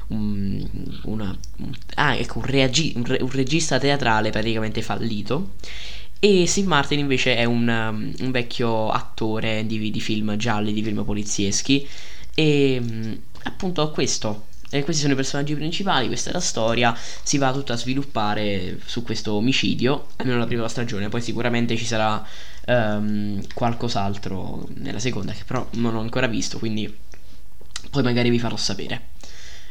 un, 0.09 0.69
una, 1.05 1.39
un, 1.59 1.73
ah, 1.95 2.17
ecco, 2.17 2.39
un, 2.39 2.47
reagi, 2.47 2.93
re, 3.05 3.19
un, 3.23 3.31
regista 3.31 3.79
teatrale 3.79 4.31
praticamente 4.31 4.83
fallito. 4.83 5.53
E 6.19 6.45
Steve 6.49 6.67
Martin 6.67 6.99
invece 6.99 7.37
è 7.37 7.45
un, 7.45 7.69
un 8.19 8.31
vecchio 8.33 8.91
attore 8.91 9.65
di, 9.65 9.93
di, 9.93 10.01
film 10.01 10.35
gialli, 10.35 10.73
di 10.73 10.83
film 10.83 11.05
polizieschi. 11.05 11.87
E 12.35 13.21
appunto 13.45 13.93
questo 13.93 14.47
e 14.71 14.83
questi 14.83 15.03
sono 15.03 15.13
i 15.13 15.17
personaggi 15.17 15.55
principali, 15.55 16.09
questa 16.09 16.31
è 16.31 16.33
la 16.33 16.41
storia, 16.41 16.97
si 17.23 17.39
va 17.39 17.53
tutta 17.53 17.75
a 17.75 17.77
sviluppare 17.77 18.79
su 18.85 19.03
questo 19.03 19.35
omicidio, 19.35 20.09
almeno 20.17 20.39
la 20.39 20.47
prima 20.47 20.69
stagione, 20.69 21.09
poi 21.09 21.21
sicuramente 21.21 21.77
ci 21.77 21.85
sarà 21.85 22.25
um, 22.67 23.41
qualcos'altro 23.55 24.69
nella 24.75 24.99
seconda 24.99 25.33
che 25.33 25.45
però 25.45 25.67
non 25.73 25.95
ho 25.95 26.01
ancora 26.01 26.27
visto, 26.27 26.59
quindi 26.59 26.93
poi 27.91 28.03
magari 28.03 28.29
vi 28.31 28.39
farò 28.39 28.57
sapere. 28.57 29.15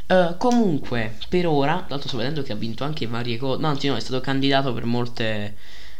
Uh, 0.07 0.37
comunque, 0.37 1.17
per 1.29 1.47
ora, 1.47 1.83
tanto 1.87 2.07
sto 2.07 2.17
vedendo 2.17 2.41
che 2.43 2.53
ha 2.53 2.55
vinto 2.55 2.83
anche 2.83 3.07
varie 3.07 3.37
cose, 3.37 3.59
no 3.59 3.67
anzi 3.67 3.87
no, 3.87 3.95
è 3.95 3.99
stato 3.99 4.21
candidato 4.21 4.73
per 4.73 4.85
molte... 4.85 5.55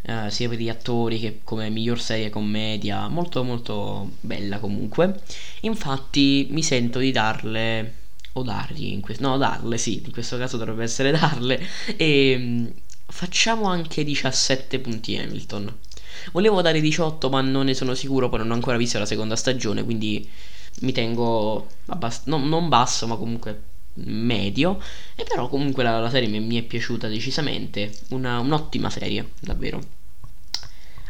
Uh, 0.07 0.29
sia 0.29 0.47
per 0.47 0.59
gli 0.59 0.69
attori 0.69 1.19
che 1.19 1.39
come 1.43 1.67
miglior 1.71 1.99
serie 1.99 2.29
commedia, 2.29 3.07
molto 3.07 3.43
molto 3.43 4.11
bella 4.19 4.59
comunque. 4.59 5.21
Infatti 5.61 6.45
mi 6.51 6.61
sento 6.61 6.99
di 6.99 7.11
darle 7.11 8.04
o 8.37 8.43
dargli 8.43 8.87
in 8.87 9.01
questo 9.01 9.27
no 9.27 9.37
darle 9.37 9.77
sì 9.77 10.01
in 10.03 10.11
questo 10.11 10.37
caso 10.37 10.57
dovrebbe 10.57 10.83
essere 10.83 11.11
darle. 11.11 11.61
E 11.97 12.35
mm, 12.37 12.65
facciamo 13.07 13.67
anche 13.67 14.03
17 14.03 14.79
punti 14.79 15.17
Hamilton. 15.17 15.73
Volevo 16.31 16.61
dare 16.61 16.81
18 16.81 17.29
ma 17.29 17.41
non 17.41 17.65
ne 17.65 17.73
sono 17.73 17.93
sicuro 17.93 18.29
poi 18.29 18.39
non 18.39 18.51
ho 18.51 18.53
ancora 18.53 18.77
visto 18.77 18.99
la 18.99 19.05
seconda 19.05 19.35
stagione 19.35 19.83
quindi 19.83 20.27
mi 20.81 20.91
tengo 20.91 21.67
abbast- 21.87 22.27
no, 22.27 22.37
non 22.37 22.69
basso 22.69 23.07
ma 23.07 23.15
comunque 23.15 23.73
medio. 23.95 24.79
E 25.15 25.23
però 25.23 25.47
comunque 25.47 25.83
la, 25.83 25.99
la 25.99 26.09
serie 26.09 26.27
mi, 26.27 26.39
mi, 26.39 26.57
è 26.57 26.63
piaciuta 26.63 27.07
decisamente. 27.07 27.91
Una, 28.09 28.39
un'ottima 28.39 28.89
serie 28.89 29.31
davvero 29.39 29.81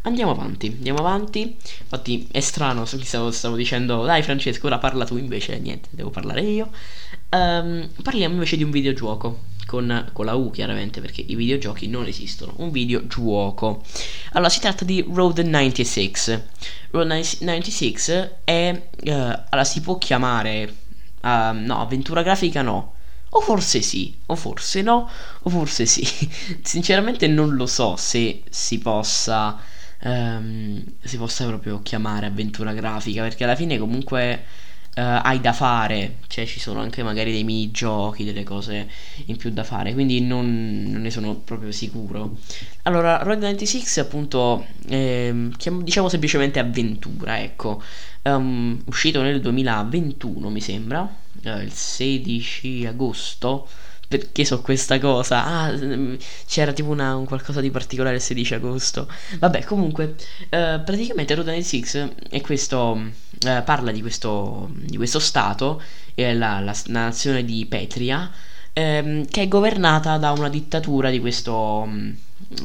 Andiamo 0.06 0.32
avanti, 0.32 0.68
andiamo 0.68 1.00
avanti. 1.00 1.58
Infatti 1.82 2.28
è 2.32 2.40
strano, 2.40 2.86
stavo, 2.86 3.32
stavo 3.32 3.56
dicendo, 3.56 4.06
dai 4.06 4.22
Francesco, 4.22 4.68
ora 4.68 4.78
parla 4.78 5.04
tu, 5.04 5.18
invece 5.18 5.58
niente, 5.58 5.90
devo 5.92 6.12
parlare 6.12 6.42
io. 6.42 6.70
Um, 7.32 7.90
parliamo 8.04 8.36
invece 8.36 8.56
di 8.56 8.64
un 8.64 8.72
videogioco. 8.72 9.54
Con, 9.66 10.12
con, 10.14 10.26
la 10.26 10.36
U 10.36 10.52
chiaramente 10.52 11.02
perché 11.02 11.22
i 11.26 11.34
videogiochi 11.34 11.88
non 11.88 12.06
esistono 12.06 12.54
un 12.58 12.70
videogioco 12.70 13.84
allora 14.34 14.48
si 14.48 14.60
tratta 14.60 14.86
di 14.86 15.04
Road 15.12 15.40
96 15.40 16.14
Road 16.92 17.08
96 17.40 17.96
è 18.44 18.90
uh, 19.06 19.10
allora 19.10 19.64
si 19.64 19.82
può 19.82 19.98
chiamare 19.98 20.72
uh, 21.20 21.28
no 21.54 21.80
avventura 21.80 22.22
grafica 22.22 22.62
no 22.62 22.94
o 23.30 23.42
forse 23.42 23.82
sì, 23.82 24.16
o 24.28 24.36
forse 24.36 24.82
no, 24.82 25.10
o 25.42 25.50
forse 25.50 25.86
sì. 25.86 26.08
Sinceramente 26.62 27.28
non 27.28 27.56
lo 27.56 27.66
so 27.66 27.96
se 27.98 28.44
si 28.50 28.78
possa 28.78 29.60
ehm, 30.00 30.84
si 31.02 31.18
possa 31.18 31.46
proprio 31.46 31.82
chiamare 31.82 32.26
avventura 32.28 32.74
grafica, 32.74 33.22
perché 33.24 33.44
alla 33.44 33.56
fine 33.56 33.78
comunque 33.78 34.44
eh, 34.96 35.02
hai 35.02 35.42
da 35.42 35.52
fare, 35.54 36.18
cioè 36.28 36.46
ci 36.46 36.60
sono 36.60 36.80
anche 36.80 37.04
magari 37.04 37.32
dei 37.32 37.44
minigiochi, 37.44 38.24
delle 38.24 38.44
cose 38.44 38.90
in 39.26 39.36
più 39.36 39.52
da 39.52 39.64
fare, 39.64 39.94
quindi 39.94 40.22
non, 40.22 40.86
non 40.88 41.02
ne 41.02 41.12
sono 41.12 41.36
proprio 41.36 41.72
sicuro. 41.72 42.38
Allora, 42.84 43.18
Road 43.18 43.42
96 43.42 44.04
appunto, 44.04 44.66
ehm, 44.88 45.54
diciamo 45.84 46.08
semplicemente 46.10 46.60
avventura, 46.60 47.42
ecco, 47.42 47.82
um, 48.24 48.82
uscito 48.86 49.22
nel 49.22 49.42
2021 49.42 50.50
mi 50.50 50.62
sembra, 50.62 51.14
eh, 51.44 51.62
il 51.62 51.74
16 51.74 52.86
agosto 52.86 53.68
perché 54.08 54.46
so 54.46 54.62
questa 54.62 55.00
cosa? 55.00 55.46
Ah, 55.46 55.72
mm, 55.72 56.16
c'era 56.48 56.74
tipo 56.74 56.90
una, 56.90 57.16
un 57.16 57.26
qualcosa 57.26 57.62
di 57.62 57.72
particolare 57.72 58.16
il 58.16 58.22
16 58.22 58.54
agosto. 58.56 59.08
Vabbè, 59.40 59.64
comunque, 59.64 60.16
eh, 60.50 60.82
praticamente 60.84 61.36
Road 61.36 61.58
Six 61.60 62.10
è 62.30 62.42
questo. 62.42 63.12
Eh, 63.46 63.62
parla 63.64 63.92
di 63.92 64.02
questo, 64.02 64.70
di 64.74 64.96
questo 64.98 65.20
stato, 65.20 65.82
eh, 66.16 66.34
la, 66.34 66.60
la, 66.60 66.76
la, 66.86 67.02
nazione 67.02 67.44
di 67.44 67.66
Petria, 67.66 68.32
ehm, 68.74 69.28
che 69.28 69.44
è 69.44 69.48
governata 69.48 70.18
da 70.18 70.32
una 70.32 70.50
dittatura 70.50 71.10
di 71.10 71.20
questo, 71.20 71.86
mm, 71.88 72.12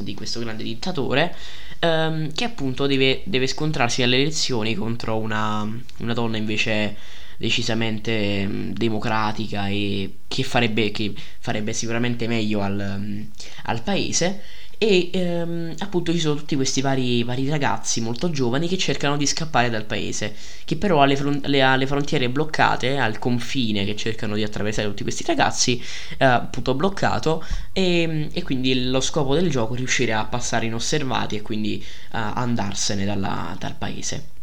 di 0.01 0.15
questo 0.15 0.41
grande 0.41 0.63
dittatore. 0.63 1.35
Ehm, 1.81 2.33
che 2.35 2.45
appunto 2.45 2.87
deve, 2.87 3.23
deve, 3.25 3.47
scontrarsi 3.47 4.03
alle 4.03 4.17
elezioni 4.21 4.75
contro 4.75 5.17
una, 5.17 5.67
una 5.99 6.13
donna 6.13 6.37
invece 6.37 6.97
decisamente 7.41 8.47
mm, 8.47 8.73
democratica 8.73 9.67
e 9.69 10.17
che 10.29 10.43
farebbe, 10.43 10.91
che 10.91 11.15
farebbe 11.39 11.73
sicuramente 11.73 12.29
meglio 12.29 12.61
al, 12.61 12.97
um, 12.99 13.27
al 13.65 13.83
paese 13.83 14.43
e 14.77 15.11
ehm, 15.13 15.75
appunto 15.79 16.13
ci 16.13 16.19
sono 16.19 16.35
tutti 16.35 16.55
questi 16.55 16.81
vari, 16.83 17.23
vari, 17.23 17.49
ragazzi 17.49 18.01
molto 18.03 18.31
giovani 18.31 18.69
che 18.69 18.77
cercano 18.79 19.17
di 19.17 19.27
scappare 19.27 19.71
dal 19.71 19.85
paese, 19.85 20.35
che 20.65 20.77
però 20.77 21.01
ha 21.03 21.07
le, 21.07 21.17
fron- 21.17 21.41
le, 21.45 21.77
le 21.77 21.87
frontiere 21.87 22.29
bloccate, 22.31 22.97
al 22.99 23.19
confine 23.19 23.85
che 23.85 23.97
cercano 23.97 24.35
di 24.35 24.43
attraversare 24.43 24.89
tutti 24.89 25.03
questi 25.03 25.25
ragazzi, 25.25 25.83
eh, 26.19 26.25
appunto 26.25 26.75
bloccato, 26.75 27.45
e, 27.73 28.29
e, 28.33 28.43
quindi 28.43 28.87
lo 28.89 29.01
scopo 29.01 29.35
del 29.35 29.51
gioco 29.51 29.75
è 29.75 29.77
riuscire 29.79 30.13
a 30.15 30.25
passare 30.25 30.67
inosservati 30.67 31.37
e 31.37 31.43
quindi 31.43 31.83
uh, 32.13 32.17
andarsene 32.35 33.05
dalla, 33.05 33.55
dal 33.59 33.75
paese. 33.77 34.40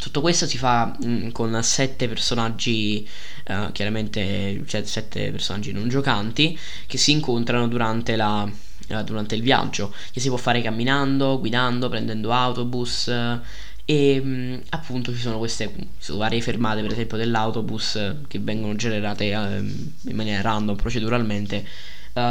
Tutto 0.00 0.22
questo 0.22 0.46
si 0.46 0.56
fa 0.56 0.96
mh, 0.98 1.06
mm, 1.06 1.28
con 1.28 1.62
sette 1.62 2.08
personaggi, 2.08 3.06
uh, 3.48 3.70
chiaramente 3.70 4.62
cioè, 4.66 4.82
sette 4.84 5.30
personaggi 5.30 5.72
non 5.72 5.90
giocanti, 5.90 6.58
che 6.86 6.96
si 6.96 7.10
incontrano 7.10 7.68
durante, 7.68 8.16
la, 8.16 8.44
uh, 8.44 9.02
durante 9.02 9.34
il 9.34 9.42
viaggio, 9.42 9.92
che 10.10 10.20
si 10.20 10.28
può 10.28 10.38
fare 10.38 10.62
camminando, 10.62 11.38
guidando, 11.38 11.90
prendendo 11.90 12.32
autobus. 12.32 13.06
Uh, 13.08 13.40
e 13.84 14.20
mh, 14.22 14.28
mm, 14.28 14.56
appunto 14.70 15.12
ci 15.12 15.20
sono 15.20 15.36
queste 15.36 15.70
sono 15.98 16.16
varie 16.16 16.40
fermate, 16.40 16.80
per 16.80 16.92
esempio, 16.92 17.18
dell'autobus 17.18 17.98
che 18.26 18.38
vengono 18.38 18.74
generate 18.76 19.24
in 19.26 20.16
maniera 20.16 20.40
random, 20.40 20.76
proceduralmente, 20.76 21.66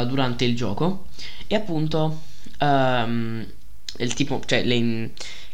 durante 0.08 0.44
il 0.44 0.56
gioco. 0.56 1.06
E 1.46 1.54
appunto. 1.54 2.22
Um, 2.58 3.46
il 3.98 4.14
tipo, 4.14 4.40
cioè, 4.46 4.64
le, 4.64 5.10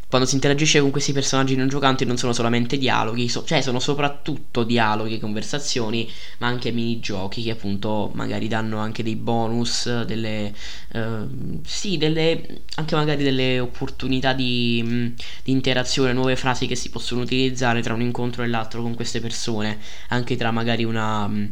quando 0.09 0.25
si 0.25 0.35
interagisce 0.35 0.79
con 0.79 0.89
questi 0.89 1.11
personaggi 1.11 1.55
non 1.55 1.67
giocanti 1.67 2.05
non 2.05 2.17
sono 2.17 2.31
solamente 2.31 2.77
dialoghi, 2.77 3.27
so, 3.27 3.43
cioè 3.43 3.61
sono 3.61 3.79
soprattutto 3.79 4.63
dialoghi, 4.63 5.19
conversazioni, 5.19 6.09
ma 6.37 6.47
anche 6.47 6.71
minigiochi 6.71 7.43
che 7.43 7.51
appunto 7.51 8.11
magari 8.13 8.47
danno 8.47 8.77
anche 8.77 9.03
dei 9.03 9.17
bonus, 9.17 10.03
delle, 10.03 10.53
uh, 10.93 11.59
sì, 11.65 11.97
delle, 11.97 12.61
anche 12.75 12.95
magari 12.95 13.21
delle 13.21 13.59
opportunità 13.59 14.31
di, 14.31 14.81
mm, 14.85 15.05
di, 15.43 15.51
interazione, 15.51 16.13
nuove 16.13 16.37
frasi 16.37 16.67
che 16.67 16.75
si 16.75 16.89
possono 16.89 17.21
utilizzare 17.21 17.81
tra 17.81 17.93
un 17.93 18.01
incontro 18.01 18.43
e 18.43 18.47
l'altro 18.47 18.81
con 18.81 18.95
queste 18.95 19.19
persone, 19.19 19.77
anche 20.09 20.37
tra 20.37 20.51
magari 20.51 20.85
una... 20.85 21.27
Mm, 21.27 21.45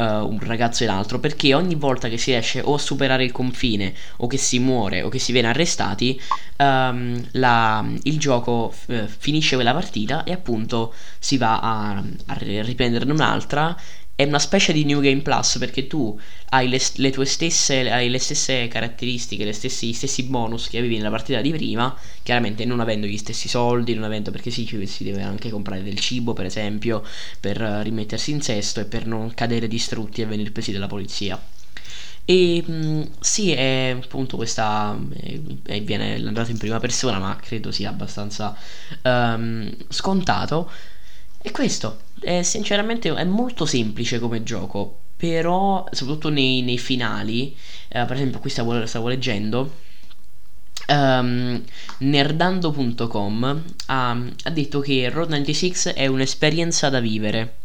uh, 0.00 0.26
un 0.26 0.38
ragazzo 0.40 0.84
e 0.84 0.86
l'altro 0.86 1.18
perché 1.18 1.54
ogni 1.54 1.74
volta 1.74 2.08
che 2.08 2.16
si 2.16 2.30
riesce 2.30 2.60
o 2.60 2.74
a 2.74 2.78
superare 2.78 3.24
il 3.24 3.32
confine 3.32 3.92
o 4.18 4.26
che 4.26 4.38
si 4.38 4.58
muore 4.58 5.02
o 5.02 5.08
che 5.08 5.18
si 5.18 5.32
viene 5.32 5.48
arrestati 5.48 6.20
um, 6.56 7.22
la, 7.32 7.84
il 8.02 8.18
gioco 8.18 8.74
uh, 8.86 9.06
finisce 9.06 9.56
quella 9.56 9.72
partita 9.72 10.24
e 10.24 10.32
appunto 10.32 10.94
si 11.18 11.36
va 11.36 11.60
a, 11.60 12.02
a 12.26 12.34
riprenderne 12.38 13.12
un'altra 13.12 13.76
è 14.20 14.24
una 14.24 14.38
specie 14.38 14.74
di 14.74 14.84
New 14.84 15.00
Game 15.00 15.22
Plus 15.22 15.56
perché 15.58 15.86
tu 15.86 16.18
hai 16.50 16.68
le, 16.68 16.78
le 16.96 17.10
tue 17.10 17.24
stesse, 17.24 17.90
hai 17.90 18.10
le 18.10 18.18
stesse 18.18 18.68
caratteristiche, 18.68 19.44
le 19.46 19.54
stessi, 19.54 19.88
gli 19.88 19.92
stessi 19.94 20.24
bonus 20.24 20.68
che 20.68 20.76
avevi 20.76 20.98
nella 20.98 21.08
partita 21.08 21.40
di 21.40 21.50
prima, 21.50 21.96
chiaramente 22.22 22.66
non 22.66 22.80
avendo 22.80 23.06
gli 23.06 23.16
stessi 23.16 23.48
soldi, 23.48 23.94
non 23.94 24.04
avendo 24.04 24.30
perché 24.30 24.50
sì, 24.50 24.66
si 24.86 25.04
deve 25.04 25.22
anche 25.22 25.48
comprare 25.48 25.82
del 25.82 25.98
cibo 25.98 26.34
per 26.34 26.44
esempio 26.44 27.02
per 27.40 27.56
rimettersi 27.56 28.30
in 28.30 28.42
sesto 28.42 28.80
e 28.80 28.84
per 28.84 29.06
non 29.06 29.32
cadere 29.32 29.66
distrutti 29.66 30.20
e 30.20 30.26
venire 30.26 30.50
presi 30.50 30.70
dalla 30.72 30.86
polizia. 30.86 31.40
E 32.24 32.62
mh, 32.64 33.10
sì, 33.20 33.52
è 33.52 33.96
appunto 34.02 34.36
questa. 34.36 34.96
Eh, 35.66 35.80
viene 35.80 36.14
andato 36.14 36.50
in 36.50 36.58
prima 36.58 36.78
persona, 36.78 37.18
ma 37.18 37.36
credo 37.36 37.72
sia 37.72 37.88
abbastanza 37.88 38.54
um, 39.02 39.74
scontato. 39.88 40.70
E 41.42 41.50
questo, 41.52 42.02
è, 42.20 42.42
sinceramente, 42.42 43.12
è 43.12 43.24
molto 43.24 43.66
semplice 43.66 44.18
come 44.18 44.42
gioco, 44.42 45.00
però 45.16 45.86
soprattutto 45.90 46.28
nei, 46.28 46.62
nei 46.62 46.78
finali, 46.78 47.56
eh, 47.88 48.04
per 48.04 48.12
esempio 48.16 48.40
qui 48.40 48.50
stavo, 48.50 48.86
stavo 48.86 49.08
leggendo, 49.08 49.88
Um, 50.88 51.62
nerdando.com 51.98 53.64
ha, 53.86 54.10
ha, 54.10 54.50
detto 54.50 54.80
che 54.80 55.08
Road 55.08 55.28
96 55.28 55.92
è 55.94 56.06
un'esperienza 56.08 56.88
da 56.88 56.98
vivere 56.98 57.58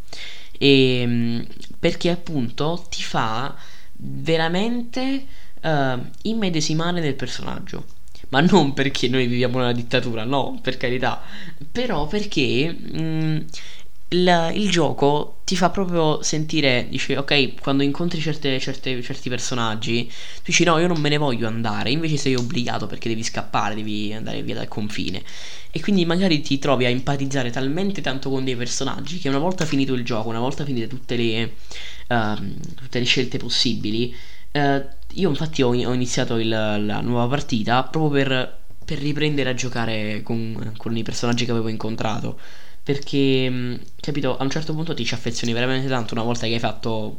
e, 0.60 1.00
ehm, 1.00 1.48
perché 1.80 2.10
appunto 2.12 2.86
ti 2.90 3.02
fa 3.02 3.56
veramente 3.94 5.26
uh, 5.62 6.00
immedesimare 6.24 7.00
nel 7.00 7.16
personaggio. 7.16 7.86
Ma 8.30 8.42
non 8.42 8.74
perché 8.74 9.08
noi 9.08 9.28
viviamo 9.28 9.60
nella 9.60 9.72
dittatura, 9.72 10.24
no, 10.24 10.60
per 10.62 10.78
carità. 10.78 11.22
Però 11.72 12.08
perché 12.08 12.72
mh, 12.72 13.02
mm, 13.02 13.38
il, 14.10 14.52
il, 14.54 14.70
gioco 14.70 15.38
ti 15.46 15.56
fa 15.56 15.70
proprio 15.70 16.22
sentire, 16.22 16.88
dici, 16.90 17.14
ok, 17.14 17.60
quando 17.60 17.84
incontri 17.84 18.20
certe, 18.22 18.60
certe, 18.60 19.02
certi 19.02 19.30
personaggi, 19.30 20.06
tu 20.08 20.42
dici 20.46 20.64
no, 20.64 20.78
io 20.78 20.88
non 20.88 21.00
me 21.00 21.10
ne 21.10 21.18
voglio 21.18 21.48
andare, 21.48 21.90
invece 21.90 22.18
sei 22.18 22.36
obbligato 22.36 22.86
perché 22.88 23.10
devi 23.10 23.24
scappare, 23.24 23.76
devi 23.76 24.14
andare 24.14 24.44
via 24.44 24.56
dal 24.56 24.68
confine. 24.68 25.24
E 25.72 25.82
quindi 25.82 26.06
magari 26.06 26.42
ti 26.42 26.60
trovi 26.60 26.86
a 26.86 26.90
empatizzare 26.90 27.50
talmente 27.50 28.02
tanto 28.02 28.30
con 28.30 28.44
dei 28.44 28.56
personaggi 28.56 29.18
che 29.18 29.28
una 29.28 29.40
volta 29.40 29.66
finito 29.66 29.94
il 29.94 30.06
gioco, 30.06 30.30
una 30.30 30.40
volta 30.40 30.64
finite 30.64 30.88
tutte 30.88 31.16
le, 31.16 31.54
uh, 32.08 32.36
tutte 32.76 33.00
le 33.00 33.06
scelte 33.06 33.38
possibili, 33.38 34.16
uh, 34.54 34.84
io 35.14 35.30
infatti 35.30 35.62
ho, 35.64 35.70
ho 35.70 35.94
iniziato 35.94 36.38
il, 36.38 36.48
la 36.48 37.02
nuova 37.02 37.28
partita 37.28 37.84
proprio 37.84 38.24
per, 38.24 38.58
per 38.86 39.00
riprendere 39.00 39.50
a 39.50 39.54
giocare 39.54 40.22
con, 40.24 40.74
con 40.78 40.96
i 40.96 41.04
personaggi 41.04 41.46
che 41.46 41.52
avevo 41.52 41.70
incontrato 41.70 42.40
perché, 42.86 43.50
mm, 43.50 43.76
capito, 44.00 44.38
a 44.38 44.44
un 44.44 44.50
certo 44.52 44.76
punto 44.76 44.94
ti 44.94 45.04
ci 45.04 45.16
affezioni 45.16 45.54
veramente 45.54 45.88
tanto 45.88 46.14
una 46.14 46.22
volta 46.22 46.46
che 46.46 46.54
hai 46.54 46.60
fatto 46.60 47.16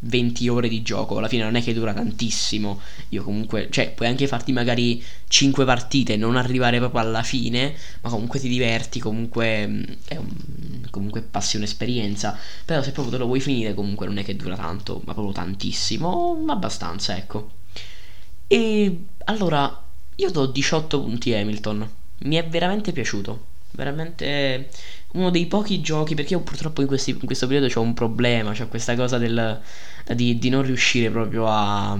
20 0.00 0.48
ore 0.48 0.68
di 0.68 0.80
gioco. 0.80 1.18
Alla 1.18 1.28
fine 1.28 1.42
non 1.42 1.56
è 1.56 1.62
che 1.62 1.74
dura 1.74 1.92
tantissimo. 1.92 2.80
Io 3.10 3.22
comunque, 3.22 3.68
cioè, 3.70 3.90
puoi 3.90 4.08
anche 4.08 4.26
farti 4.26 4.52
magari 4.52 5.04
5 5.28 5.66
partite 5.66 6.14
e 6.14 6.16
non 6.16 6.36
arrivare 6.36 6.78
proprio 6.78 7.02
alla 7.02 7.22
fine, 7.22 7.74
ma 8.00 8.08
comunque 8.08 8.40
ti 8.40 8.48
diverti, 8.48 8.98
comunque 8.98 9.66
mm, 9.66 9.82
è 10.06 10.16
un, 10.16 10.86
comunque 10.90 11.20
passi 11.20 11.56
un'esperienza. 11.58 12.38
Però 12.64 12.82
se 12.82 12.92
proprio 12.92 13.12
te 13.12 13.18
lo 13.20 13.26
vuoi 13.26 13.40
finire, 13.40 13.74
comunque 13.74 14.06
non 14.06 14.16
è 14.16 14.24
che 14.24 14.36
dura 14.36 14.56
tanto, 14.56 15.02
ma 15.04 15.12
proprio 15.12 15.34
tantissimo, 15.34 16.34
ma 16.42 16.54
abbastanza, 16.54 17.14
ecco. 17.16 17.50
E 18.46 19.04
allora, 19.24 19.82
io 20.16 20.30
do 20.30 20.46
18 20.46 21.00
punti 21.02 21.34
Hamilton. 21.34 21.88
Mi 22.20 22.36
è 22.36 22.46
veramente 22.46 22.92
piaciuto. 22.92 23.48
Veramente 23.72 24.68
uno 25.12 25.30
dei 25.30 25.46
pochi 25.46 25.80
giochi, 25.80 26.14
perché 26.14 26.34
io 26.34 26.40
purtroppo 26.40 26.80
in, 26.82 26.86
questi, 26.86 27.10
in 27.10 27.26
questo 27.26 27.46
periodo 27.46 27.72
ho 27.78 27.82
un 27.82 27.94
problema, 27.94 28.52
c'ho 28.52 28.68
questa 28.68 28.94
cosa 28.94 29.18
del, 29.18 29.60
di, 30.14 30.38
di, 30.38 30.48
non 30.48 30.62
riuscire 30.62 31.10
proprio 31.10 31.46
a, 31.46 31.98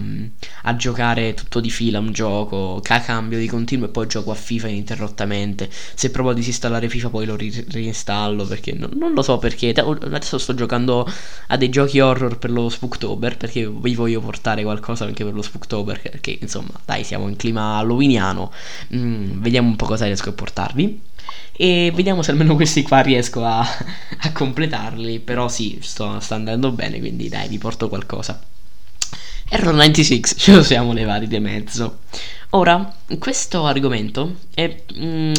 a, 0.62 0.76
giocare 0.76 1.34
tutto 1.34 1.60
di 1.60 1.70
fila 1.70 1.98
un 1.98 2.12
gioco, 2.12 2.80
a 2.86 3.00
cambio 3.00 3.38
di 3.38 3.46
continuo 3.46 3.86
e 3.86 3.90
poi 3.90 4.06
gioco 4.06 4.30
a 4.30 4.34
FIFA 4.34 4.68
ininterrottamente. 4.68 5.68
Se 5.70 6.10
provo 6.10 6.30
a 6.30 6.34
disinstallare 6.34 6.88
FIFA 6.88 7.08
poi 7.10 7.26
lo 7.26 7.36
ri- 7.36 7.66
reinstallo 7.68 8.44
perché 8.44 8.72
non, 8.72 8.90
non, 8.94 9.12
lo 9.12 9.22
so 9.22 9.38
perché. 9.38 9.70
Adesso 9.70 10.38
sto 10.38 10.54
giocando 10.54 11.08
a 11.48 11.56
dei 11.56 11.68
giochi 11.68 12.00
horror 12.00 12.38
per 12.38 12.50
lo 12.50 12.68
Spooktober 12.68 13.36
perché 13.36 13.68
vi 13.68 13.94
voglio 13.94 14.20
portare 14.20 14.62
qualcosa 14.62 15.04
anche 15.04 15.24
per 15.24 15.34
lo 15.34 15.42
Spooktober 15.42 16.00
perché 16.00 16.38
insomma 16.40 16.70
dai 16.84 17.04
siamo 17.04 17.28
in 17.28 17.36
clima 17.36 17.78
halloweeniano. 17.78 18.52
Mm, 18.94 19.40
vediamo 19.40 19.68
un 19.68 19.76
po' 19.76 19.86
cosa 19.86 20.04
riesco 20.06 20.30
a 20.30 20.32
portarvi. 20.32 21.00
E 21.52 21.92
vediamo 21.94 22.22
se 22.22 22.30
almeno 22.30 22.54
questi 22.54 22.82
qua 22.82 23.00
riesco 23.00 23.44
a, 23.44 23.60
a 23.60 24.32
completarli. 24.32 25.18
Però 25.20 25.48
sì, 25.48 25.78
sto, 25.82 26.20
sta 26.20 26.34
andando 26.34 26.72
bene, 26.72 26.98
quindi 26.98 27.28
dai, 27.28 27.48
vi 27.48 27.58
porto 27.58 27.88
qualcosa. 27.88 28.40
Error 29.48 29.72
96, 29.72 30.22
ce 30.36 30.52
lo 30.54 30.62
siamo 30.62 30.92
levati 30.92 31.26
di 31.26 31.38
mezzo. 31.40 32.00
Ora, 32.50 32.92
questo 33.18 33.66
argomento 33.66 34.36
è, 34.54 34.82
mm, 34.96 35.32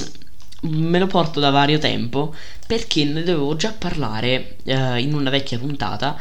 me 0.61 0.99
lo 0.99 1.07
porto 1.07 1.39
da 1.39 1.49
vario 1.49 1.77
tempo 1.77 2.33
perché 2.67 3.03
ne 3.03 3.23
dovevo 3.23 3.55
già 3.55 3.73
parlare 3.73 4.57
uh, 4.63 4.95
in 4.95 5.13
una 5.13 5.29
vecchia 5.29 5.57
puntata 5.57 6.17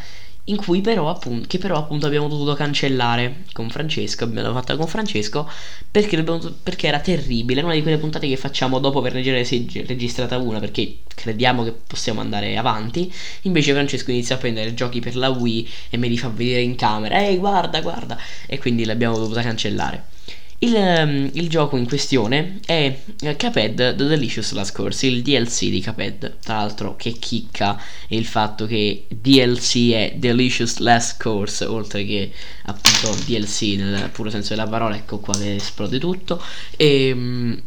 in 0.51 0.57
cui 0.57 0.81
però 0.81 1.09
appunto, 1.09 1.47
che 1.47 1.59
però 1.59 1.77
appunto 1.77 2.07
abbiamo 2.07 2.29
dovuto 2.29 2.55
cancellare 2.55 3.45
con 3.53 3.71
Francesco, 3.71 4.25
abbiamo 4.25 4.53
fatta 4.53 4.77
con 4.77 4.87
Francesco 4.87 5.49
perché, 5.91 6.23
perché, 6.63 6.87
era 6.89 7.01
terribile, 7.01 7.63
una 7.63 7.75
di 7.75 7.83
quelle 7.83 7.99
puntate 7.99 8.29
che 8.29 8.37
facciamo 8.37 8.79
dopo 8.81 9.01
per 9.01 9.15
leggere 9.15 9.45
se 9.45 9.65
registrata 9.87 10.37
una 10.39 10.59
perché 10.59 10.99
crediamo 11.15 11.65
che 11.65 11.73
possiamo 11.73 12.21
andare 12.21 12.57
avanti, 12.57 13.13
invece 13.43 13.73
Francesco 13.73 14.11
inizia 14.11 14.35
a 14.35 14.39
prendere 14.39 14.75
giochi 14.75 15.01
per 15.01 15.17
la 15.17 15.29
Wii 15.29 15.69
e 15.91 15.97
me 15.97 16.09
li 16.09 16.19
fa 16.19 16.29
vedere 16.29 16.63
in 16.63 16.75
camera, 16.77 17.21
ehi 17.25 17.37
guarda 17.37 17.81
guarda, 17.81 18.19
e 18.47 18.59
quindi 18.59 18.85
l'abbiamo 18.85 19.19
dovuta 19.19 19.43
cancellare. 19.43 20.10
Il, 20.63 20.75
um, 20.75 21.31
il, 21.33 21.49
gioco 21.49 21.79
in 21.79 21.87
questione 21.87 22.61
è 22.67 22.95
uh, 23.23 23.35
Cuphead 23.35 23.97
The 23.97 24.07
Delicious 24.07 24.53
Last 24.53 24.75
Course, 24.75 25.07
il 25.07 25.23
DLC 25.23 25.71
di 25.71 25.83
Cuphead. 25.83 26.37
Tra 26.43 26.57
l'altro, 26.57 26.97
che 26.97 27.13
chicca 27.13 27.81
il 28.09 28.27
fatto 28.27 28.67
che 28.67 29.07
DLC 29.09 29.91
è 29.93 30.13
Delicious 30.17 30.77
Last 30.79 31.19
Course, 31.23 31.65
oltre 31.65 32.05
che 32.05 32.31
appunto 32.67 33.15
DLC 33.25 33.77
nel 33.79 34.11
puro 34.11 34.29
senso 34.29 34.51
della 34.51 34.69
parola. 34.69 34.97
Ecco 34.97 35.19
qua 35.19 35.35
che 35.35 35.55
esplode 35.55 35.99
tutto. 35.99 36.43
E 36.77 37.11
um, 37.11 37.63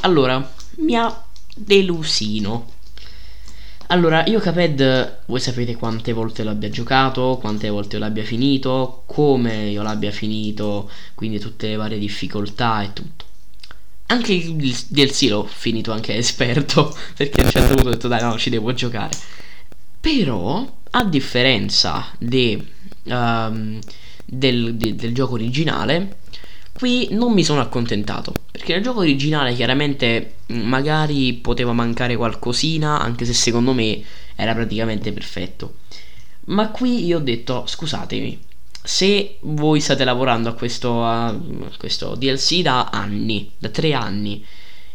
allora, 0.00 0.50
mi 0.76 0.96
ha 0.96 1.24
delusino 1.54 2.76
allora, 3.88 4.24
io 4.26 4.40
Cuphead, 4.40 5.20
voi 5.26 5.40
sapete 5.40 5.74
quante 5.76 6.12
volte 6.12 6.42
l'abbia 6.42 6.68
giocato, 6.68 7.38
quante 7.40 7.68
volte 7.68 7.98
l'abbia 7.98 8.22
finito, 8.22 9.02
come 9.06 9.68
io 9.68 9.82
l'abbia 9.82 10.10
finito, 10.10 10.90
quindi 11.14 11.38
tutte 11.38 11.68
le 11.68 11.76
varie 11.76 11.98
difficoltà 11.98 12.82
e 12.82 12.92
tutto. 12.92 13.24
Anche 14.06 14.32
il 14.32 14.54
DLC 14.88 15.28
l'ho 15.28 15.44
finito 15.44 15.92
anche 15.92 16.14
esperto, 16.16 16.94
perché 17.16 17.40
a 17.40 17.44
un 17.44 17.50
certo 17.50 17.74
punto 17.74 17.88
ho 17.88 17.92
detto 17.92 18.08
dai 18.08 18.22
no, 18.22 18.38
ci 18.38 18.50
devo 18.50 18.72
giocare. 18.74 19.16
Però, 20.00 20.80
a 20.90 21.04
differenza 21.04 22.06
de, 22.18 22.62
um, 23.04 23.78
del, 24.24 24.76
de, 24.76 24.94
del 24.96 25.14
gioco 25.14 25.34
originale, 25.34 26.16
Qui 26.78 27.08
non 27.10 27.32
mi 27.32 27.42
sono 27.42 27.60
accontentato, 27.60 28.32
perché 28.68 28.74
nel 28.74 28.82
gioco 28.82 29.00
originale 29.00 29.54
chiaramente 29.54 30.34
mm, 30.52 30.60
magari 30.60 31.32
poteva 31.34 31.72
mancare 31.72 32.16
qualcosina, 32.16 33.00
anche 33.00 33.24
se 33.24 33.32
secondo 33.32 33.72
me 33.72 34.02
era 34.36 34.54
praticamente 34.54 35.12
perfetto. 35.12 35.76
Ma 36.46 36.68
qui 36.68 37.04
io 37.06 37.16
ho 37.16 37.20
detto, 37.20 37.64
scusatemi, 37.66 38.38
se 38.82 39.38
voi 39.40 39.80
state 39.80 40.04
lavorando 40.04 40.50
a 40.50 40.52
questo, 40.52 41.02
a 41.02 41.34
questo 41.78 42.14
DLC 42.14 42.60
da 42.60 42.88
anni, 42.90 43.50
da 43.56 43.70
tre 43.70 43.94
anni, 43.94 44.44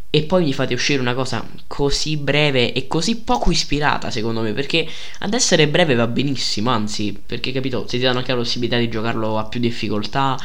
e 0.10 0.22
poi 0.24 0.44
mi 0.44 0.54
fate 0.54 0.76
uscire 0.76 1.02
una 1.02 1.16
cosa 1.16 1.44
così 1.66 2.18
breve 2.18 2.74
e 2.74 2.86
così 2.86 3.22
poco 3.22 3.50
ispirata 3.50 4.12
secondo 4.12 4.42
me 4.42 4.54
perché 4.54 4.88
ad 5.20 5.34
essere 5.34 5.68
breve 5.68 5.96
va 5.96 6.06
benissimo 6.06 6.70
anzi 6.70 7.20
perché 7.26 7.52
capito 7.52 7.88
se 7.88 7.98
ti 7.98 8.04
danno 8.04 8.20
anche 8.20 8.32
la 8.32 8.38
possibilità 8.38 8.78
di 8.78 8.90
giocarlo 8.90 9.40
a 9.40 9.46
più 9.46 9.60
difficoltà 9.60 10.38